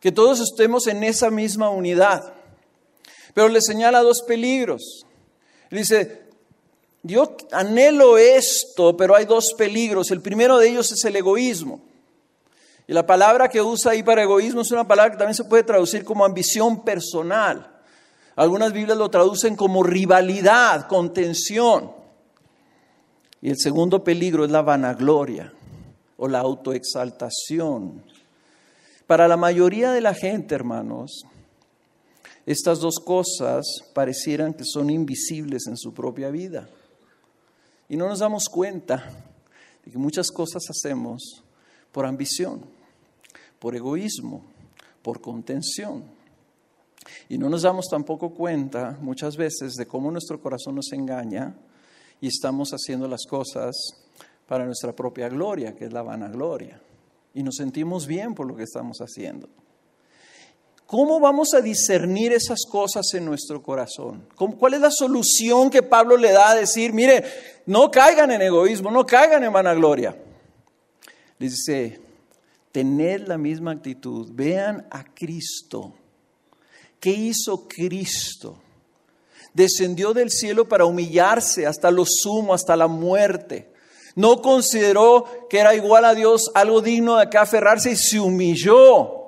que 0.00 0.10
todos 0.10 0.40
estemos 0.40 0.86
en 0.88 1.04
esa 1.04 1.30
misma 1.30 1.70
unidad. 1.70 2.34
Pero 3.32 3.48
le 3.48 3.60
señala 3.60 4.02
dos 4.02 4.22
peligros. 4.22 5.06
dice, 5.70 6.24
yo 7.02 7.36
anhelo 7.52 8.18
esto, 8.18 8.96
pero 8.96 9.14
hay 9.14 9.24
dos 9.24 9.54
peligros. 9.54 10.10
El 10.10 10.20
primero 10.20 10.58
de 10.58 10.68
ellos 10.68 10.90
es 10.92 11.04
el 11.04 11.16
egoísmo. 11.16 11.80
Y 12.86 12.92
la 12.92 13.06
palabra 13.06 13.48
que 13.48 13.62
usa 13.62 13.92
ahí 13.92 14.02
para 14.02 14.22
egoísmo 14.22 14.60
es 14.60 14.70
una 14.70 14.86
palabra 14.86 15.12
que 15.12 15.18
también 15.18 15.34
se 15.34 15.44
puede 15.44 15.62
traducir 15.62 16.04
como 16.04 16.24
ambición 16.24 16.84
personal. 16.84 17.70
Algunas 18.36 18.72
Biblias 18.72 18.98
lo 18.98 19.10
traducen 19.10 19.56
como 19.56 19.82
rivalidad, 19.82 20.86
contención. 20.88 22.03
Y 23.44 23.50
el 23.50 23.58
segundo 23.58 24.02
peligro 24.02 24.46
es 24.46 24.50
la 24.50 24.62
vanagloria 24.62 25.52
o 26.16 26.28
la 26.28 26.38
autoexaltación. 26.38 28.02
Para 29.06 29.28
la 29.28 29.36
mayoría 29.36 29.92
de 29.92 30.00
la 30.00 30.14
gente, 30.14 30.54
hermanos, 30.54 31.26
estas 32.46 32.78
dos 32.78 32.98
cosas 33.00 33.66
parecieran 33.92 34.54
que 34.54 34.64
son 34.64 34.88
invisibles 34.88 35.66
en 35.66 35.76
su 35.76 35.92
propia 35.92 36.30
vida. 36.30 36.70
Y 37.86 37.98
no 37.98 38.08
nos 38.08 38.20
damos 38.20 38.48
cuenta 38.48 39.10
de 39.84 39.90
que 39.90 39.98
muchas 39.98 40.30
cosas 40.30 40.62
hacemos 40.70 41.44
por 41.92 42.06
ambición, 42.06 42.62
por 43.58 43.76
egoísmo, 43.76 44.42
por 45.02 45.20
contención. 45.20 46.02
Y 47.28 47.36
no 47.36 47.50
nos 47.50 47.60
damos 47.60 47.88
tampoco 47.90 48.30
cuenta 48.30 48.96
muchas 49.02 49.36
veces 49.36 49.74
de 49.74 49.84
cómo 49.84 50.10
nuestro 50.10 50.40
corazón 50.40 50.76
nos 50.76 50.90
engaña 50.94 51.54
y 52.24 52.28
estamos 52.28 52.70
haciendo 52.70 53.06
las 53.06 53.26
cosas 53.26 53.76
para 54.46 54.64
nuestra 54.64 54.92
propia 54.96 55.28
gloria, 55.28 55.74
que 55.74 55.84
es 55.84 55.92
la 55.92 56.00
vanagloria. 56.00 56.80
Y 57.34 57.42
nos 57.42 57.56
sentimos 57.56 58.06
bien 58.06 58.34
por 58.34 58.46
lo 58.46 58.56
que 58.56 58.62
estamos 58.62 58.96
haciendo. 59.00 59.46
¿Cómo 60.86 61.20
vamos 61.20 61.52
a 61.52 61.60
discernir 61.60 62.32
esas 62.32 62.60
cosas 62.64 63.12
en 63.12 63.26
nuestro 63.26 63.62
corazón? 63.62 64.26
¿Cuál 64.36 64.72
es 64.72 64.80
la 64.80 64.90
solución 64.90 65.68
que 65.68 65.82
Pablo 65.82 66.16
le 66.16 66.32
da 66.32 66.52
a 66.52 66.54
decir, 66.54 66.94
mire, 66.94 67.24
no 67.66 67.90
caigan 67.90 68.30
en 68.30 68.40
egoísmo, 68.40 68.90
no 68.90 69.04
caigan 69.04 69.44
en 69.44 69.52
vanagloria? 69.52 70.16
Les 71.38 71.50
dice, 71.50 72.00
tened 72.72 73.28
la 73.28 73.36
misma 73.36 73.72
actitud, 73.72 74.30
vean 74.32 74.86
a 74.90 75.04
Cristo. 75.04 75.92
¿Qué 76.98 77.10
hizo 77.10 77.68
Cristo? 77.68 78.56
Descendió 79.54 80.12
del 80.12 80.30
cielo 80.30 80.68
para 80.68 80.84
humillarse 80.84 81.66
hasta 81.66 81.90
lo 81.90 82.04
sumo, 82.04 82.52
hasta 82.52 82.76
la 82.76 82.88
muerte. 82.88 83.72
No 84.16 84.42
consideró 84.42 85.24
que 85.48 85.58
era 85.58 85.74
igual 85.74 86.04
a 86.04 86.14
Dios 86.14 86.50
algo 86.54 86.80
digno 86.80 87.16
de 87.16 87.22
acá 87.22 87.42
aferrarse 87.42 87.92
y 87.92 87.96
se 87.96 88.20
humilló. 88.20 89.22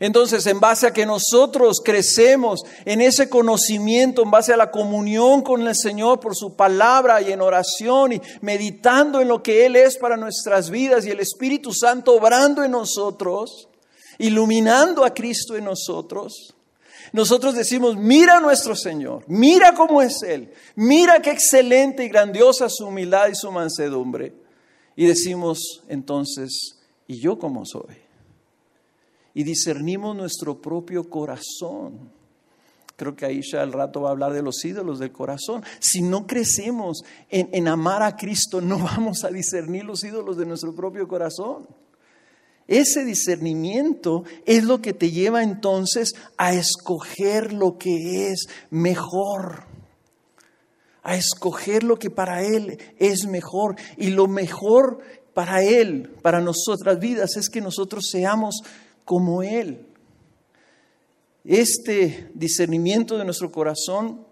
Entonces, 0.00 0.46
en 0.46 0.58
base 0.58 0.88
a 0.88 0.92
que 0.92 1.06
nosotros 1.06 1.80
crecemos 1.84 2.64
en 2.84 3.00
ese 3.00 3.28
conocimiento, 3.28 4.22
en 4.22 4.30
base 4.30 4.52
a 4.52 4.56
la 4.56 4.70
comunión 4.70 5.42
con 5.42 5.66
el 5.66 5.74
Señor 5.74 6.18
por 6.18 6.34
su 6.34 6.56
palabra 6.56 7.22
y 7.22 7.30
en 7.30 7.40
oración 7.40 8.14
y 8.14 8.20
meditando 8.40 9.20
en 9.20 9.28
lo 9.28 9.42
que 9.42 9.66
Él 9.66 9.76
es 9.76 9.96
para 9.96 10.16
nuestras 10.16 10.70
vidas 10.70 11.06
y 11.06 11.10
el 11.10 11.20
Espíritu 11.20 11.72
Santo 11.72 12.14
obrando 12.14 12.64
en 12.64 12.72
nosotros, 12.72 13.68
iluminando 14.18 15.04
a 15.04 15.14
Cristo 15.14 15.56
en 15.56 15.64
nosotros, 15.64 16.53
nosotros 17.12 17.54
decimos, 17.54 17.96
mira 17.96 18.38
a 18.38 18.40
nuestro 18.40 18.74
Señor, 18.74 19.24
mira 19.28 19.74
cómo 19.74 20.02
es 20.02 20.22
Él, 20.22 20.52
mira 20.74 21.20
qué 21.20 21.30
excelente 21.30 22.04
y 22.04 22.08
grandiosa 22.08 22.68
su 22.68 22.86
humildad 22.86 23.28
y 23.28 23.34
su 23.34 23.50
mansedumbre. 23.50 24.34
Y 24.96 25.06
decimos 25.06 25.82
entonces, 25.88 26.78
y 27.06 27.18
yo 27.18 27.38
como 27.38 27.64
soy. 27.66 27.96
Y 29.34 29.42
discernimos 29.42 30.16
nuestro 30.16 30.60
propio 30.60 31.10
corazón. 31.10 32.12
Creo 32.96 33.16
que 33.16 33.26
Aisha 33.26 33.60
al 33.60 33.72
rato 33.72 34.02
va 34.02 34.10
a 34.10 34.12
hablar 34.12 34.32
de 34.32 34.42
los 34.42 34.64
ídolos 34.64 35.00
del 35.00 35.10
corazón. 35.10 35.64
Si 35.80 36.00
no 36.00 36.28
crecemos 36.28 37.02
en, 37.28 37.48
en 37.52 37.66
amar 37.66 38.04
a 38.04 38.16
Cristo, 38.16 38.60
no 38.60 38.78
vamos 38.78 39.24
a 39.24 39.30
discernir 39.30 39.84
los 39.84 40.04
ídolos 40.04 40.36
de 40.36 40.46
nuestro 40.46 40.72
propio 40.74 41.08
corazón. 41.08 41.66
Ese 42.66 43.04
discernimiento 43.04 44.24
es 44.46 44.64
lo 44.64 44.80
que 44.80 44.94
te 44.94 45.10
lleva 45.10 45.42
entonces 45.42 46.14
a 46.38 46.54
escoger 46.54 47.52
lo 47.52 47.76
que 47.76 48.30
es 48.30 48.46
mejor, 48.70 49.64
a 51.02 51.14
escoger 51.16 51.82
lo 51.82 51.98
que 51.98 52.08
para 52.08 52.42
Él 52.42 52.78
es 52.98 53.26
mejor. 53.26 53.76
Y 53.98 54.10
lo 54.10 54.28
mejor 54.28 55.00
para 55.34 55.62
Él, 55.62 56.10
para 56.22 56.40
nuestras 56.40 56.98
vidas, 56.98 57.36
es 57.36 57.50
que 57.50 57.60
nosotros 57.60 58.08
seamos 58.10 58.62
como 59.04 59.42
Él. 59.42 59.86
Este 61.44 62.30
discernimiento 62.32 63.18
de 63.18 63.26
nuestro 63.26 63.52
corazón 63.52 64.26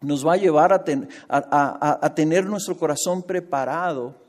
nos 0.00 0.26
va 0.26 0.34
a 0.34 0.38
llevar 0.38 0.72
a, 0.72 1.98
a 2.00 2.14
tener 2.14 2.46
nuestro 2.46 2.78
corazón 2.78 3.22
preparado 3.22 4.25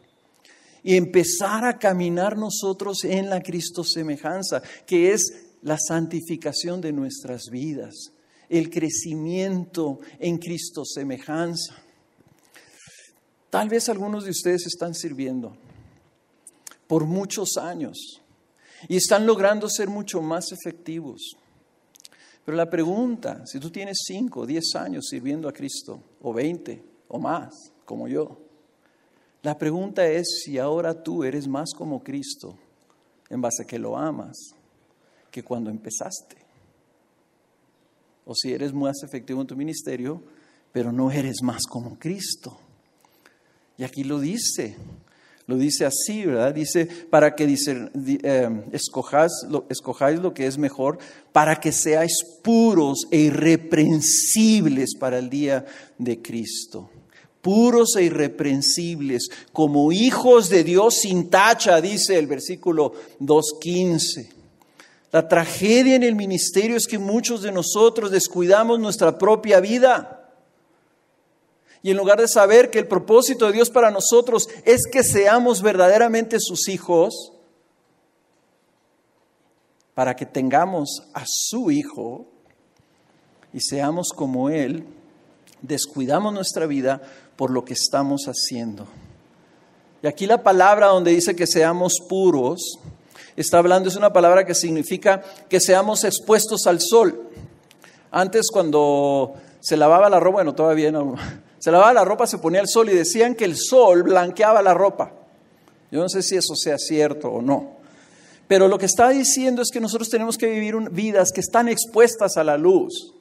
y 0.87 0.95
empezar 0.95 1.65
a 1.65 1.77
caminar 1.77 2.37
nosotros 2.37 3.03
en 3.03 3.29
la 3.29 3.41
Cristo 3.41 3.83
semejanza, 3.83 4.61
que 4.85 5.11
es 5.11 5.57
la 5.61 5.77
santificación 5.77 6.79
de 6.79 6.93
nuestras 6.93 7.49
vidas, 7.51 8.13
el 8.47 8.69
crecimiento 8.69 9.99
en 10.17 10.37
Cristo 10.37 10.85
semejanza. 10.85 11.75
Tal 13.49 13.67
vez 13.67 13.89
algunos 13.89 14.23
de 14.23 14.31
ustedes 14.31 14.65
están 14.65 14.95
sirviendo 14.95 15.57
por 16.87 17.03
muchos 17.03 17.57
años 17.57 18.21
y 18.87 18.95
están 18.95 19.25
logrando 19.25 19.67
ser 19.67 19.89
mucho 19.89 20.21
más 20.21 20.53
efectivos. 20.53 21.35
Pero 22.45 22.55
la 22.55 22.69
pregunta, 22.69 23.45
si 23.45 23.59
tú 23.59 23.69
tienes 23.69 23.97
5, 24.05 24.45
10 24.45 24.75
años 24.75 25.07
sirviendo 25.09 25.49
a 25.49 25.53
Cristo, 25.53 26.01
o 26.21 26.31
20 26.31 26.81
o 27.09 27.19
más, 27.19 27.73
como 27.83 28.07
yo, 28.07 28.46
la 29.47 29.57
pregunta 29.57 30.05
es 30.05 30.41
si 30.43 30.57
ahora 30.57 30.93
tú 30.93 31.23
eres 31.23 31.47
más 31.47 31.69
como 31.73 32.03
Cristo 32.03 32.57
en 33.29 33.39
base 33.39 33.63
a 33.63 33.65
que 33.65 33.79
lo 33.79 33.97
amas 33.97 34.35
que 35.31 35.41
cuando 35.41 35.69
empezaste. 35.69 36.35
O 38.25 38.35
si 38.35 38.51
eres 38.51 38.73
más 38.73 39.03
efectivo 39.03 39.39
en 39.39 39.47
tu 39.47 39.55
ministerio, 39.55 40.21
pero 40.73 40.91
no 40.91 41.11
eres 41.11 41.41
más 41.43 41.63
como 41.65 41.97
Cristo. 41.97 42.59
Y 43.77 43.85
aquí 43.85 44.03
lo 44.03 44.19
dice, 44.19 44.75
lo 45.45 45.55
dice 45.55 45.85
así, 45.85 46.25
¿verdad? 46.25 46.53
Dice, 46.53 46.85
para 46.85 47.33
que 47.33 47.47
dice, 47.47 47.89
eh, 47.95 48.49
lo, 49.47 49.65
escojáis 49.69 50.19
lo 50.19 50.33
que 50.33 50.45
es 50.45 50.57
mejor, 50.57 50.97
para 51.31 51.61
que 51.61 51.71
seáis 51.71 52.17
puros 52.43 53.07
e 53.11 53.19
irreprensibles 53.19 54.97
para 54.99 55.19
el 55.19 55.29
día 55.29 55.65
de 55.97 56.21
Cristo 56.21 56.89
puros 57.47 57.95
e 57.95 58.03
irreprensibles, 58.03 59.29
como 59.53 59.93
hijos 59.93 60.49
de 60.49 60.65
Dios 60.65 60.95
sin 60.95 61.29
tacha, 61.29 61.79
dice 61.79 62.19
el 62.19 62.27
versículo 62.27 62.91
2.15. 63.21 64.33
La 65.13 65.29
tragedia 65.29 65.95
en 65.95 66.03
el 66.03 66.15
ministerio 66.15 66.75
es 66.75 66.87
que 66.87 66.97
muchos 66.97 67.41
de 67.43 67.53
nosotros 67.53 68.11
descuidamos 68.11 68.81
nuestra 68.81 69.17
propia 69.17 69.61
vida. 69.61 70.29
Y 71.81 71.91
en 71.91 71.95
lugar 71.95 72.19
de 72.19 72.27
saber 72.27 72.69
que 72.69 72.79
el 72.79 72.87
propósito 72.89 73.45
de 73.45 73.53
Dios 73.53 73.69
para 73.69 73.91
nosotros 73.91 74.49
es 74.65 74.85
que 74.85 75.01
seamos 75.01 75.61
verdaderamente 75.61 76.41
sus 76.41 76.67
hijos, 76.67 77.31
para 79.93 80.17
que 80.17 80.25
tengamos 80.25 81.01
a 81.13 81.23
su 81.25 81.71
Hijo 81.71 82.27
y 83.53 83.61
seamos 83.61 84.09
como 84.13 84.49
Él, 84.49 84.96
descuidamos 85.61 86.33
nuestra 86.33 86.65
vida 86.65 87.01
por 87.35 87.51
lo 87.51 87.65
que 87.65 87.73
estamos 87.73 88.25
haciendo. 88.25 88.87
Y 90.01 90.07
aquí 90.07 90.25
la 90.27 90.43
palabra 90.43 90.87
donde 90.87 91.11
dice 91.11 91.35
que 91.35 91.47
seamos 91.47 91.99
puros, 92.07 92.79
está 93.35 93.57
hablando, 93.59 93.89
es 93.89 93.95
una 93.95 94.13
palabra 94.13 94.45
que 94.45 94.53
significa 94.53 95.23
que 95.49 95.59
seamos 95.59 96.03
expuestos 96.03 96.67
al 96.67 96.79
sol. 96.81 97.29
Antes 98.11 98.49
cuando 98.51 99.33
se 99.59 99.77
lavaba 99.77 100.09
la 100.09 100.19
ropa, 100.19 100.37
bueno, 100.37 100.55
todavía 100.55 100.91
no, 100.91 101.15
se 101.59 101.71
lavaba 101.71 101.93
la 101.93 102.05
ropa, 102.05 102.27
se 102.27 102.37
ponía 102.37 102.61
el 102.61 102.67
sol 102.67 102.89
y 102.89 102.95
decían 102.95 103.35
que 103.35 103.45
el 103.45 103.55
sol 103.57 104.03
blanqueaba 104.03 104.61
la 104.61 104.73
ropa. 104.73 105.13
Yo 105.91 106.01
no 106.01 106.09
sé 106.09 106.21
si 106.21 106.35
eso 106.35 106.55
sea 106.55 106.77
cierto 106.77 107.29
o 107.29 107.41
no. 107.41 107.77
Pero 108.47 108.67
lo 108.67 108.77
que 108.77 108.85
está 108.85 109.09
diciendo 109.09 109.61
es 109.61 109.69
que 109.71 109.79
nosotros 109.79 110.09
tenemos 110.09 110.37
que 110.37 110.47
vivir 110.47 110.75
vidas 110.91 111.31
que 111.31 111.41
están 111.41 111.67
expuestas 111.67 112.37
a 112.37 112.43
la 112.43 112.57
luz 112.57 113.13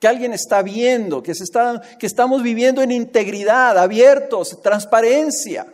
que 0.00 0.08
alguien 0.08 0.32
está 0.32 0.62
viendo, 0.62 1.22
que, 1.22 1.34
se 1.34 1.44
está, 1.44 1.80
que 1.98 2.06
estamos 2.06 2.42
viviendo 2.42 2.82
en 2.82 2.90
integridad, 2.90 3.78
abiertos, 3.78 4.60
transparencia, 4.62 5.66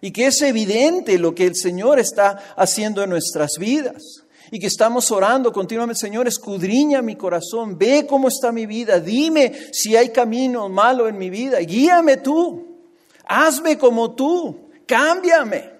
y 0.00 0.12
que 0.12 0.26
es 0.26 0.40
evidente 0.42 1.18
lo 1.18 1.34
que 1.34 1.46
el 1.46 1.56
Señor 1.56 1.98
está 1.98 2.54
haciendo 2.56 3.02
en 3.02 3.10
nuestras 3.10 3.58
vidas. 3.58 4.24
Y 4.52 4.58
que 4.58 4.66
estamos 4.66 5.10
orando 5.12 5.52
continuamente, 5.52 6.00
Señor, 6.00 6.26
escudriña 6.26 7.02
mi 7.02 7.14
corazón, 7.14 7.78
ve 7.78 8.04
cómo 8.08 8.28
está 8.28 8.50
mi 8.50 8.66
vida, 8.66 8.98
dime 8.98 9.52
si 9.72 9.94
hay 9.94 10.08
camino 10.08 10.68
malo 10.68 11.06
en 11.06 11.16
mi 11.18 11.30
vida, 11.30 11.60
guíame 11.60 12.16
tú, 12.16 12.78
hazme 13.26 13.78
como 13.78 14.12
tú, 14.12 14.70
cámbiame. 14.86 15.70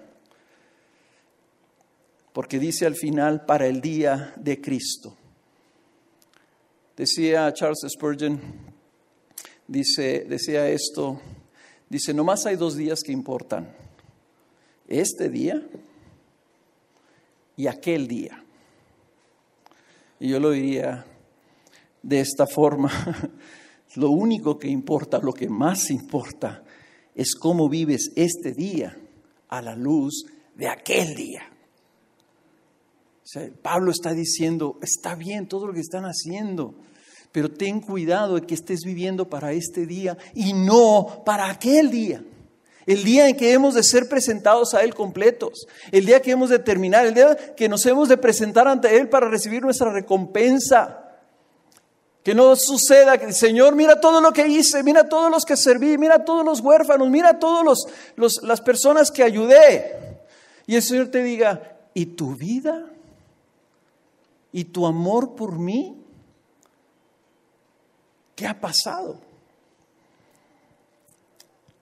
Porque 2.31 2.59
dice 2.59 2.85
al 2.85 2.95
final, 2.95 3.45
para 3.45 3.67
el 3.67 3.81
día 3.81 4.33
de 4.37 4.61
Cristo. 4.61 5.17
Decía 7.01 7.51
Charles 7.51 7.79
Spurgeon, 7.89 8.39
dice, 9.67 10.23
decía 10.29 10.69
esto, 10.69 11.19
dice, 11.89 12.13
nomás 12.13 12.45
hay 12.45 12.57
dos 12.57 12.75
días 12.75 13.01
que 13.01 13.11
importan, 13.11 13.73
este 14.87 15.27
día 15.27 15.67
y 17.57 17.65
aquel 17.65 18.07
día. 18.07 18.43
Y 20.19 20.29
yo 20.29 20.39
lo 20.39 20.51
diría 20.51 21.03
de 22.03 22.19
esta 22.19 22.45
forma, 22.45 22.91
lo 23.95 24.11
único 24.11 24.59
que 24.59 24.67
importa, 24.67 25.17
lo 25.17 25.33
que 25.33 25.49
más 25.49 25.89
importa, 25.89 26.63
es 27.15 27.33
cómo 27.33 27.67
vives 27.67 28.11
este 28.15 28.53
día 28.53 28.95
a 29.49 29.59
la 29.63 29.75
luz 29.75 30.27
de 30.53 30.67
aquel 30.67 31.15
día. 31.15 31.51
Pablo 33.63 33.89
está 33.89 34.13
diciendo, 34.13 34.77
está 34.83 35.15
bien 35.15 35.47
todo 35.47 35.65
lo 35.65 35.73
que 35.73 35.79
están 35.79 36.03
haciendo, 36.03 36.75
pero 37.31 37.49
ten 37.49 37.79
cuidado 37.79 38.35
de 38.35 38.41
que 38.41 38.53
estés 38.53 38.81
viviendo 38.83 39.29
para 39.29 39.53
este 39.53 39.85
día 39.85 40.17
y 40.33 40.53
no 40.53 41.23
para 41.25 41.49
aquel 41.49 41.89
día. 41.89 42.23
El 42.85 43.03
día 43.03 43.29
en 43.29 43.37
que 43.37 43.53
hemos 43.53 43.75
de 43.75 43.83
ser 43.83 44.09
presentados 44.09 44.73
a 44.73 44.81
Él 44.83 44.95
completos, 44.95 45.67
el 45.91 46.05
día 46.05 46.21
que 46.21 46.31
hemos 46.31 46.49
de 46.49 46.59
terminar, 46.59 47.05
el 47.05 47.13
día 47.13 47.35
que 47.55 47.69
nos 47.69 47.85
hemos 47.85 48.09
de 48.09 48.17
presentar 48.17 48.67
ante 48.67 48.97
Él 48.97 49.07
para 49.07 49.29
recibir 49.29 49.61
nuestra 49.61 49.91
recompensa. 49.91 50.97
Que 52.23 52.35
no 52.35 52.55
suceda 52.55 53.17
que, 53.17 53.31
Señor, 53.33 53.75
mira 53.75 53.99
todo 53.99 54.21
lo 54.21 54.31
que 54.31 54.47
hice, 54.47 54.83
mira 54.83 55.09
todos 55.09 55.31
los 55.31 55.43
que 55.43 55.57
serví, 55.57 55.97
mira 55.97 56.23
todos 56.23 56.45
los 56.45 56.59
huérfanos, 56.59 57.09
mira 57.09 57.39
todas 57.39 57.65
los, 58.15 58.43
las 58.43 58.61
personas 58.61 59.09
que 59.09 59.23
ayudé. 59.23 60.19
Y 60.67 60.75
el 60.75 60.83
Señor 60.83 61.07
te 61.07 61.23
diga, 61.23 61.77
¿y 61.93 62.07
tu 62.07 62.35
vida? 62.35 62.85
¿Y 64.51 64.65
tu 64.65 64.85
amor 64.85 65.35
por 65.35 65.57
mí? 65.57 66.00
¿Qué 68.41 68.47
ha 68.47 68.59
pasado? 68.59 69.21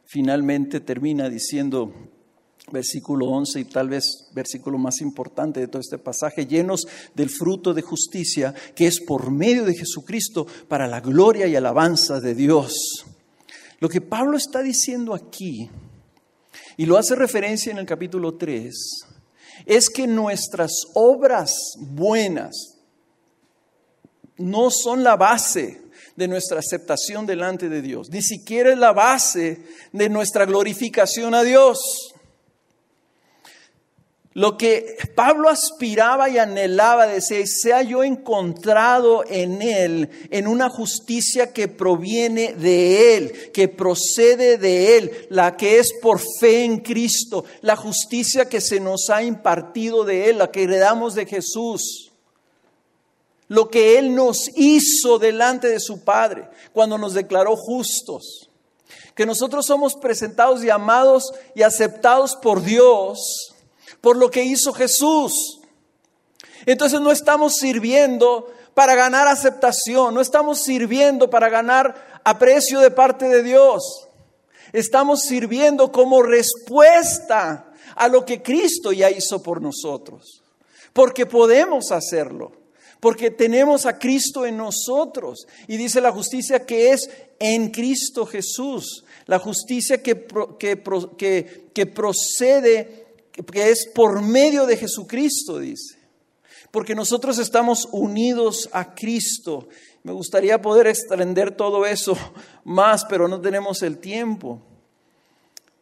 Finalmente 0.05 0.81
termina 0.81 1.29
diciendo 1.29 1.93
versículo 2.69 3.27
11 3.27 3.61
y 3.61 3.63
tal 3.63 3.87
vez 3.87 4.27
versículo 4.33 4.77
más 4.77 4.99
importante 4.99 5.61
de 5.61 5.69
todo 5.69 5.79
este 5.79 5.97
pasaje, 5.97 6.47
llenos 6.47 6.85
del 7.15 7.29
fruto 7.29 7.73
de 7.73 7.81
justicia 7.81 8.53
que 8.75 8.87
es 8.87 8.99
por 8.99 9.31
medio 9.31 9.63
de 9.63 9.73
Jesucristo 9.73 10.47
para 10.67 10.85
la 10.85 10.99
gloria 10.99 11.47
y 11.47 11.55
alabanza 11.55 12.19
de 12.19 12.35
Dios. 12.35 13.05
Lo 13.79 13.87
que 13.87 14.01
Pablo 14.01 14.35
está 14.35 14.61
diciendo 14.61 15.13
aquí, 15.13 15.69
y 16.75 16.85
lo 16.85 16.97
hace 16.97 17.15
referencia 17.15 17.71
en 17.71 17.77
el 17.77 17.85
capítulo 17.85 18.35
3, 18.35 18.75
es 19.65 19.89
que 19.89 20.07
nuestras 20.07 20.73
obras 20.93 21.55
buenas 21.79 22.75
no 24.35 24.69
son 24.71 25.05
la 25.05 25.15
base 25.15 25.88
de 26.19 26.27
nuestra 26.27 26.60
aceptación 26.60 27.25
delante 27.25 27.69
de 27.69 27.82
Dios, 27.82 28.10
ni 28.10 28.21
siquiera 28.21 28.73
es 28.73 28.77
la 28.77 28.91
base 28.91 29.60
de 29.93 30.10
nuestra 30.10 30.45
glorificación 30.45 31.34
a 31.34 31.43
Dios. 31.43 32.13
Lo 34.34 34.58
que 34.58 34.97
Pablo 35.15 35.47
aspiraba 35.49 36.29
y 36.29 36.38
anhelaba, 36.38 37.08
decía, 37.08 37.39
sea 37.45 37.84
yo 37.84 38.03
encontrado 38.03 39.23
en 39.27 39.62
él, 39.62 40.10
en 40.29 40.47
una 40.47 40.69
justicia 40.69 41.53
que 41.53 41.69
proviene 41.69 42.53
de 42.53 43.15
él, 43.15 43.51
que 43.53 43.69
procede 43.69 44.58
de 44.58 44.97
él, 44.97 45.27
la 45.29 45.55
que 45.55 45.79
es 45.79 45.93
por 46.01 46.19
fe 46.39 46.65
en 46.65 46.79
Cristo, 46.79 47.45
la 47.62 47.77
justicia 47.77 48.49
que 48.49 48.60
se 48.60 48.82
nos 48.82 49.10
ha 49.10 49.23
impartido 49.23 50.03
de 50.03 50.29
él, 50.29 50.39
la 50.39 50.51
que 50.51 50.63
heredamos 50.63 51.15
de 51.15 51.25
Jesús. 51.25 52.08
Lo 53.49 53.69
que 53.69 53.97
él 53.97 54.15
nos 54.15 54.49
hizo 54.55 55.19
delante 55.19 55.67
de 55.67 55.81
su 55.81 56.05
Padre 56.05 56.49
cuando 56.71 56.97
nos 56.97 57.13
declaró 57.13 57.57
justos. 57.57 58.49
Que 59.15 59.25
nosotros 59.25 59.65
somos 59.65 59.95
presentados 59.95 60.63
y 60.63 60.69
amados 60.69 61.33
y 61.53 61.63
aceptados 61.63 62.38
por 62.38 62.63
Dios 62.63 63.53
por 64.01 64.17
lo 64.17 64.29
que 64.31 64.43
hizo 64.43 64.73
Jesús. 64.73 65.62
Entonces 66.65 66.99
no 67.01 67.12
estamos 67.12 67.55
sirviendo 67.55 68.51
para 68.73 68.95
ganar 68.95 69.27
aceptación, 69.27 70.13
no 70.13 70.21
estamos 70.21 70.59
sirviendo 70.59 71.29
para 71.29 71.49
ganar 71.49 72.21
aprecio 72.23 72.79
de 72.79 72.91
parte 72.91 73.27
de 73.27 73.43
Dios. 73.43 74.07
Estamos 74.71 75.21
sirviendo 75.21 75.91
como 75.91 76.21
respuesta 76.21 77.71
a 77.95 78.07
lo 78.07 78.23
que 78.25 78.41
Cristo 78.41 78.91
ya 78.91 79.09
hizo 79.09 79.41
por 79.41 79.62
nosotros, 79.62 80.43
porque 80.93 81.25
podemos 81.25 81.91
hacerlo, 81.91 82.51
porque 82.99 83.31
tenemos 83.31 83.85
a 83.85 83.97
Cristo 83.97 84.45
en 84.45 84.57
nosotros. 84.57 85.47
Y 85.67 85.77
dice 85.77 86.01
la 86.01 86.12
justicia 86.12 86.65
que 86.65 86.91
es 86.91 87.09
en 87.39 87.69
Cristo 87.69 88.25
Jesús, 88.25 89.05
la 89.25 89.39
justicia 89.39 90.01
que, 90.03 90.25
que, 90.59 91.69
que, 91.73 91.85
procede 91.85 93.07
que 93.31 93.69
es 93.69 93.88
por 93.88 94.21
medio 94.21 94.65
de 94.65 94.77
Jesucristo, 94.77 95.59
dice. 95.59 95.97
Porque 96.71 96.93
nosotros 96.93 97.39
estamos 97.39 97.88
unidos 97.91 98.69
a 98.73 98.93
Cristo. 98.93 99.69
Me 100.03 100.12
gustaría 100.12 100.62
poder 100.62 100.88
extender 100.88 101.55
todo 101.55 101.85
eso 101.85 102.17
más, 102.63 103.05
pero 103.05 103.27
no 103.27 103.39
tenemos 103.39 103.81
el 103.81 103.97
tiempo. 103.97 104.62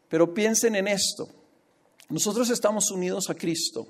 Pero 0.08 0.34
piensen 0.34 0.75
en 0.75 0.88
esto. 0.88 1.27
Nosotros 2.10 2.49
estamos 2.49 2.91
unidos 2.91 3.30
a 3.30 3.36
Cristo. 3.36 3.88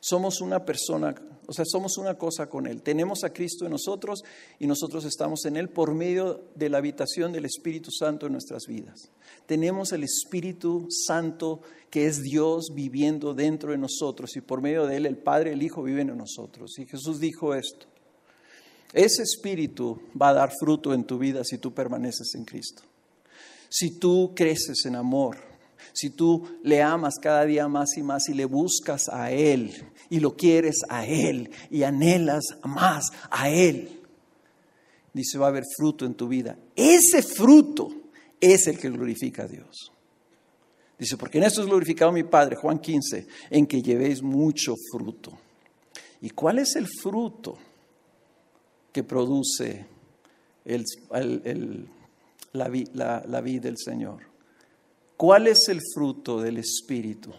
Somos 0.00 0.40
una 0.40 0.64
persona, 0.64 1.14
o 1.46 1.52
sea, 1.52 1.64
somos 1.64 1.98
una 1.98 2.14
cosa 2.14 2.48
con 2.48 2.66
Él. 2.66 2.82
Tenemos 2.82 3.24
a 3.24 3.32
Cristo 3.32 3.64
en 3.64 3.72
nosotros 3.72 4.24
y 4.58 4.66
nosotros 4.66 5.04
estamos 5.04 5.44
en 5.44 5.56
Él 5.56 5.68
por 5.68 5.94
medio 5.94 6.44
de 6.54 6.68
la 6.68 6.78
habitación 6.78 7.32
del 7.32 7.44
Espíritu 7.44 7.90
Santo 7.90 8.26
en 8.26 8.32
nuestras 8.32 8.66
vidas. 8.66 9.10
Tenemos 9.46 9.92
el 9.92 10.04
Espíritu 10.04 10.86
Santo 10.90 11.60
que 11.90 12.06
es 12.06 12.22
Dios 12.22 12.72
viviendo 12.74 13.34
dentro 13.34 13.72
de 13.72 13.78
nosotros 13.78 14.36
y 14.36 14.40
por 14.40 14.60
medio 14.60 14.86
de 14.86 14.96
Él 14.96 15.06
el 15.06 15.18
Padre 15.18 15.50
y 15.50 15.54
el 15.54 15.62
Hijo 15.62 15.82
viven 15.82 16.10
en 16.10 16.18
nosotros. 16.18 16.78
Y 16.78 16.86
Jesús 16.86 17.20
dijo 17.20 17.54
esto. 17.54 17.86
Ese 18.92 19.22
Espíritu 19.22 20.00
va 20.20 20.28
a 20.28 20.34
dar 20.34 20.52
fruto 20.56 20.94
en 20.94 21.04
tu 21.04 21.18
vida 21.18 21.42
si 21.44 21.58
tú 21.58 21.74
permaneces 21.74 22.34
en 22.36 22.44
Cristo. 22.44 22.82
Si 23.68 23.98
tú 23.98 24.32
creces 24.36 24.86
en 24.86 24.94
amor, 24.94 25.36
si 25.94 26.10
tú 26.10 26.58
le 26.64 26.82
amas 26.82 27.14
cada 27.22 27.44
día 27.44 27.68
más 27.68 27.96
y 27.96 28.02
más 28.02 28.28
y 28.28 28.34
le 28.34 28.46
buscas 28.46 29.08
a 29.08 29.30
Él 29.30 29.72
y 30.10 30.18
lo 30.18 30.36
quieres 30.36 30.80
a 30.88 31.06
Él 31.06 31.50
y 31.70 31.84
anhelas 31.84 32.44
más 32.64 33.12
a 33.30 33.48
Él, 33.48 34.00
dice, 35.12 35.38
va 35.38 35.46
a 35.46 35.50
haber 35.50 35.62
fruto 35.76 36.04
en 36.04 36.14
tu 36.14 36.26
vida. 36.26 36.58
Ese 36.74 37.22
fruto 37.22 37.92
es 38.40 38.66
el 38.66 38.76
que 38.76 38.90
glorifica 38.90 39.44
a 39.44 39.48
Dios. 39.48 39.92
Dice, 40.98 41.16
porque 41.16 41.38
en 41.38 41.44
esto 41.44 41.60
es 41.60 41.68
glorificado 41.68 42.10
mi 42.10 42.24
Padre, 42.24 42.56
Juan 42.56 42.80
15, 42.80 43.28
en 43.50 43.66
que 43.66 43.80
llevéis 43.80 44.20
mucho 44.20 44.74
fruto. 44.90 45.38
¿Y 46.20 46.30
cuál 46.30 46.58
es 46.58 46.74
el 46.74 46.88
fruto 46.88 47.56
que 48.92 49.04
produce 49.04 49.86
la, 52.52 53.24
la 53.28 53.40
vida 53.40 53.60
del 53.60 53.78
Señor? 53.78 54.33
¿Cuál 55.16 55.46
es 55.46 55.68
el 55.68 55.80
fruto 55.94 56.40
del 56.40 56.58
Espíritu? 56.58 57.32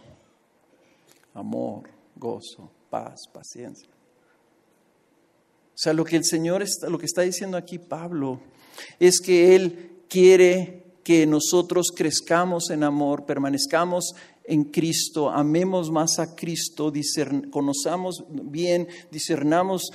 Amor, 1.34 1.90
gozo, 2.16 2.72
paz, 2.90 3.28
paciencia. 3.34 3.90
O 3.90 5.78
sea, 5.78 5.94
lo 5.94 6.06
que 6.06 6.16
el 6.16 6.24
Señor 6.24 6.62
está, 6.62 6.90
lo 6.90 6.98
que 6.98 7.06
está 7.06 7.22
diciendo 7.22 7.58
aquí 7.58 7.78
Pablo 7.78 8.40
es 8.98 9.20
que 9.20 9.56
Él 9.56 10.04
quiere 10.08 10.85
que 11.06 11.28
nosotros 11.28 11.92
crezcamos 11.96 12.72
en 12.72 12.84
amor, 12.84 13.28
permanezcamos 13.28 14.16
en 14.44 14.64
Cristo, 14.64 15.30
amemos 15.30 15.92
más 15.92 16.18
a 16.18 16.36
Cristo, 16.36 16.92
conozcamos 17.52 18.24
bien, 18.28 18.88
discernamos 19.12 19.92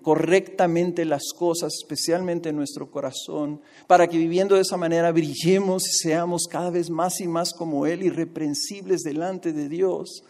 correctamente 0.00 1.04
las 1.04 1.24
cosas, 1.36 1.74
especialmente 1.74 2.48
en 2.48 2.56
nuestro 2.56 2.90
corazón, 2.90 3.60
para 3.86 4.06
que 4.06 4.16
viviendo 4.16 4.54
de 4.54 4.62
esa 4.62 4.78
manera 4.78 5.12
brillemos 5.12 5.86
y 5.86 5.92
seamos 5.92 6.46
cada 6.50 6.70
vez 6.70 6.88
más 6.88 7.20
y 7.20 7.28
más 7.28 7.52
como 7.52 7.86
Él, 7.86 8.02
irreprensibles 8.02 9.02
delante 9.02 9.52
de 9.52 9.68
Dios, 9.68 10.24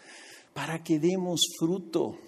para 0.54 0.82
que 0.82 0.98
demos 0.98 1.40
fruto 1.56 2.18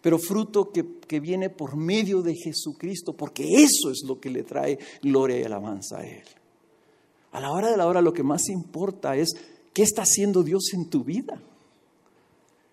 pero 0.00 0.16
fruto 0.16 0.70
que, 0.70 0.84
que, 1.08 1.18
viene 1.18 1.50
por 1.50 1.74
medio 1.74 2.22
de 2.22 2.36
Jesucristo, 2.36 3.14
porque 3.14 3.42
eso 3.42 3.90
es 3.90 4.04
lo 4.06 4.20
que 4.20 4.30
le 4.30 4.44
trae 4.44 4.78
gloria 5.02 5.40
y 5.40 5.42
alabanza 5.42 5.98
a 5.98 6.06
Él. 6.06 6.22
A 7.32 7.40
la 7.40 7.52
hora 7.52 7.70
de 7.70 7.76
la 7.76 7.86
hora 7.86 8.00
lo 8.00 8.12
que 8.12 8.22
más 8.22 8.48
importa 8.48 9.16
es 9.16 9.36
qué 9.72 9.82
está 9.82 10.02
haciendo 10.02 10.42
Dios 10.42 10.72
en 10.72 10.88
tu 10.88 11.04
vida. 11.04 11.40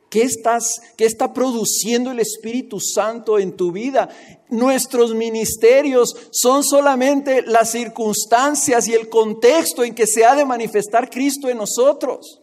¿Qué, 0.09 0.21
estás, 0.21 0.81
¿Qué 0.95 1.05
está 1.05 1.33
produciendo 1.33 2.11
el 2.11 2.19
Espíritu 2.19 2.79
Santo 2.79 3.37
en 3.37 3.57
tu 3.57 3.73
vida? 3.73 4.07
Nuestros 4.49 5.13
ministerios 5.13 6.15
son 6.31 6.63
solamente 6.63 7.41
las 7.41 7.71
circunstancias 7.71 8.87
y 8.87 8.93
el 8.93 9.09
contexto 9.09 9.83
en 9.83 9.93
que 9.93 10.07
se 10.07 10.23
ha 10.23 10.35
de 10.35 10.45
manifestar 10.45 11.09
Cristo 11.09 11.49
en 11.49 11.57
nosotros. 11.57 12.39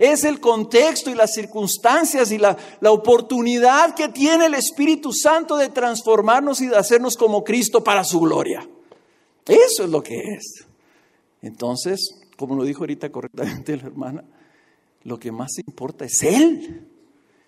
Es 0.00 0.24
el 0.24 0.40
contexto 0.40 1.08
y 1.08 1.14
las 1.14 1.34
circunstancias 1.34 2.32
y 2.32 2.38
la, 2.38 2.56
la, 2.80 2.90
oportunidad 2.90 3.94
que 3.94 4.08
tiene 4.08 4.46
el 4.46 4.54
Espíritu 4.54 5.12
Santo 5.12 5.56
de 5.56 5.68
transformarnos 5.68 6.60
y 6.60 6.66
de 6.66 6.76
hacernos 6.76 7.16
como 7.16 7.44
Cristo 7.44 7.84
para 7.84 8.02
su 8.02 8.18
gloria. 8.18 8.68
Eso 9.46 9.84
es 9.84 9.90
lo 9.90 10.02
que 10.02 10.16
es. 10.16 10.66
Entonces, 11.44 12.22
como 12.38 12.56
lo 12.56 12.64
dijo 12.64 12.80
ahorita 12.80 13.12
correctamente 13.12 13.76
la 13.76 13.82
hermana, 13.84 14.24
lo 15.02 15.18
que 15.18 15.30
más 15.30 15.58
importa 15.58 16.06
es 16.06 16.22
Él 16.22 16.88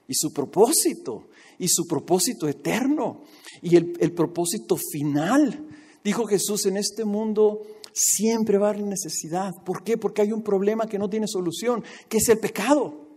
y 0.07 0.15
su 0.15 0.35
propósito, 0.35 1.29
y 1.59 1.67
su 1.69 1.87
propósito 1.87 2.47
eterno, 2.47 3.23
y 3.63 3.75
el, 3.75 4.13
propósito 4.13 4.77
final. 4.77 5.67
Dijo 6.05 6.27
Jesús, 6.27 6.67
en 6.67 6.77
este 6.77 7.07
mundo 7.07 7.63
siempre 7.95 8.59
va 8.59 8.67
a 8.67 8.71
haber 8.71 8.85
necesidad. 8.85 9.55
¿Por 9.65 9.83
qué? 9.83 9.97
Porque 9.97 10.21
hay 10.21 10.31
un 10.31 10.43
problema 10.43 10.87
que 10.87 10.99
no 10.99 11.09
tiene 11.09 11.27
solución, 11.27 11.83
que 12.11 12.19
es 12.19 12.29
el 12.29 12.39
pecado. 12.39 13.09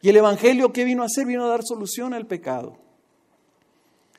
Y 0.00 0.08
el 0.08 0.16
Evangelio, 0.16 0.72
¿qué 0.72 0.84
vino 0.84 1.02
a 1.02 1.06
hacer? 1.06 1.26
Vino 1.26 1.44
a 1.44 1.48
dar 1.48 1.60
solución 1.62 2.14
al 2.14 2.26
pecado. 2.26 2.78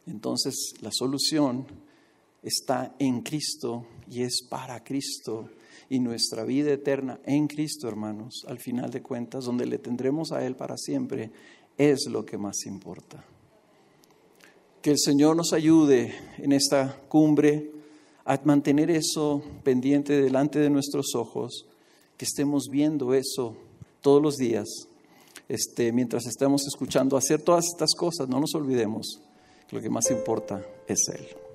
Entonces, 0.06 0.76
la 0.80 0.92
solución 0.92 1.66
está 2.44 2.96
en 3.00 3.22
Cristo 3.24 3.88
y 4.08 4.22
es 4.22 4.44
para 4.48 4.84
Cristo 4.84 5.50
y 5.90 6.00
nuestra 6.00 6.44
vida 6.44 6.72
eterna 6.72 7.20
en 7.26 7.48
Cristo, 7.48 7.88
hermanos, 7.88 8.46
al 8.48 8.60
final 8.60 8.92
de 8.92 9.02
cuentas, 9.02 9.46
donde 9.46 9.66
le 9.66 9.78
tendremos 9.78 10.32
a 10.32 10.46
Él 10.46 10.56
para 10.56 10.78
siempre, 10.78 11.32
es 11.78 12.08
lo 12.08 12.26
que 12.26 12.38
más 12.38 12.66
importa. 12.66 13.24
Que 14.82 14.92
el 14.92 15.00
Señor 15.00 15.36
nos 15.36 15.54
ayude 15.54 16.14
en 16.38 16.52
esta 16.52 17.00
cumbre 17.08 17.72
a 18.26 18.40
mantener 18.44 18.92
eso 18.92 19.42
pendiente 19.64 20.22
delante 20.22 20.60
de 20.60 20.70
nuestros 20.70 21.16
ojos, 21.16 21.66
que 22.18 22.26
estemos 22.26 22.68
viendo 22.70 23.14
eso 23.14 23.56
todos 24.02 24.22
los 24.22 24.36
días, 24.36 24.68
este, 25.48 25.94
mientras 25.94 26.26
estemos 26.26 26.68
escuchando 26.68 27.16
hacer 27.16 27.42
todas 27.42 27.66
estas 27.68 27.94
cosas, 27.96 28.28
no 28.28 28.40
nos 28.40 28.54
olvidemos 28.56 29.22
que 29.68 29.76
lo 29.76 29.82
que 29.82 29.90
más 29.90 30.10
importa 30.12 30.66
es 30.88 31.08
Él. 31.10 31.47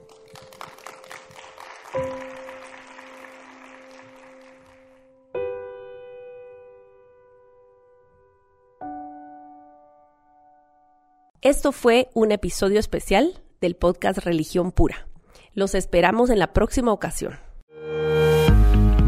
Esto 11.53 11.71
fue 11.71 12.09
un 12.15 12.33
episodio 12.33 12.81
especial 12.81 13.39
del 13.61 13.77
podcast 13.77 14.17
Religión 14.21 14.73
Pura. 14.73 15.07
Los 15.53 15.75
esperamos 15.75 16.31
en 16.31 16.39
la 16.39 16.55
próxima 16.55 16.95
ocasión. 16.95 17.35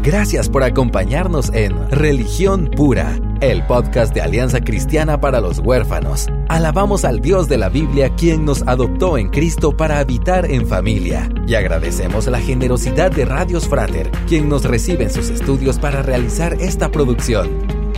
Gracias 0.03 0.47
por 0.47 0.61
acompañarnos 0.61 1.51
en 1.55 1.89
Religión 1.89 2.69
Pura, 2.69 3.19
el 3.41 3.65
podcast 3.65 4.13
de 4.13 4.21
Alianza 4.21 4.61
Cristiana 4.61 5.19
para 5.19 5.41
los 5.41 5.57
Huérfanos. 5.57 6.27
Alabamos 6.47 7.03
al 7.03 7.19
Dios 7.19 7.49
de 7.49 7.57
la 7.57 7.69
Biblia 7.69 8.13
quien 8.15 8.45
nos 8.45 8.61
adoptó 8.67 9.17
en 9.17 9.29
Cristo 9.29 9.75
para 9.75 9.97
habitar 9.97 10.45
en 10.45 10.67
familia. 10.67 11.27
Y 11.47 11.55
agradecemos 11.55 12.27
la 12.27 12.39
generosidad 12.39 13.09
de 13.09 13.25
Radios 13.25 13.67
Frater, 13.67 14.11
quien 14.27 14.49
nos 14.49 14.65
recibe 14.65 15.05
en 15.05 15.09
sus 15.09 15.31
estudios 15.31 15.79
para 15.79 16.03
realizar 16.03 16.53
esta 16.61 16.91
producción. 16.91 17.49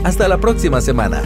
Hasta 0.05 0.29
la 0.29 0.37
próxima 0.37 0.79
semana. 0.79 1.21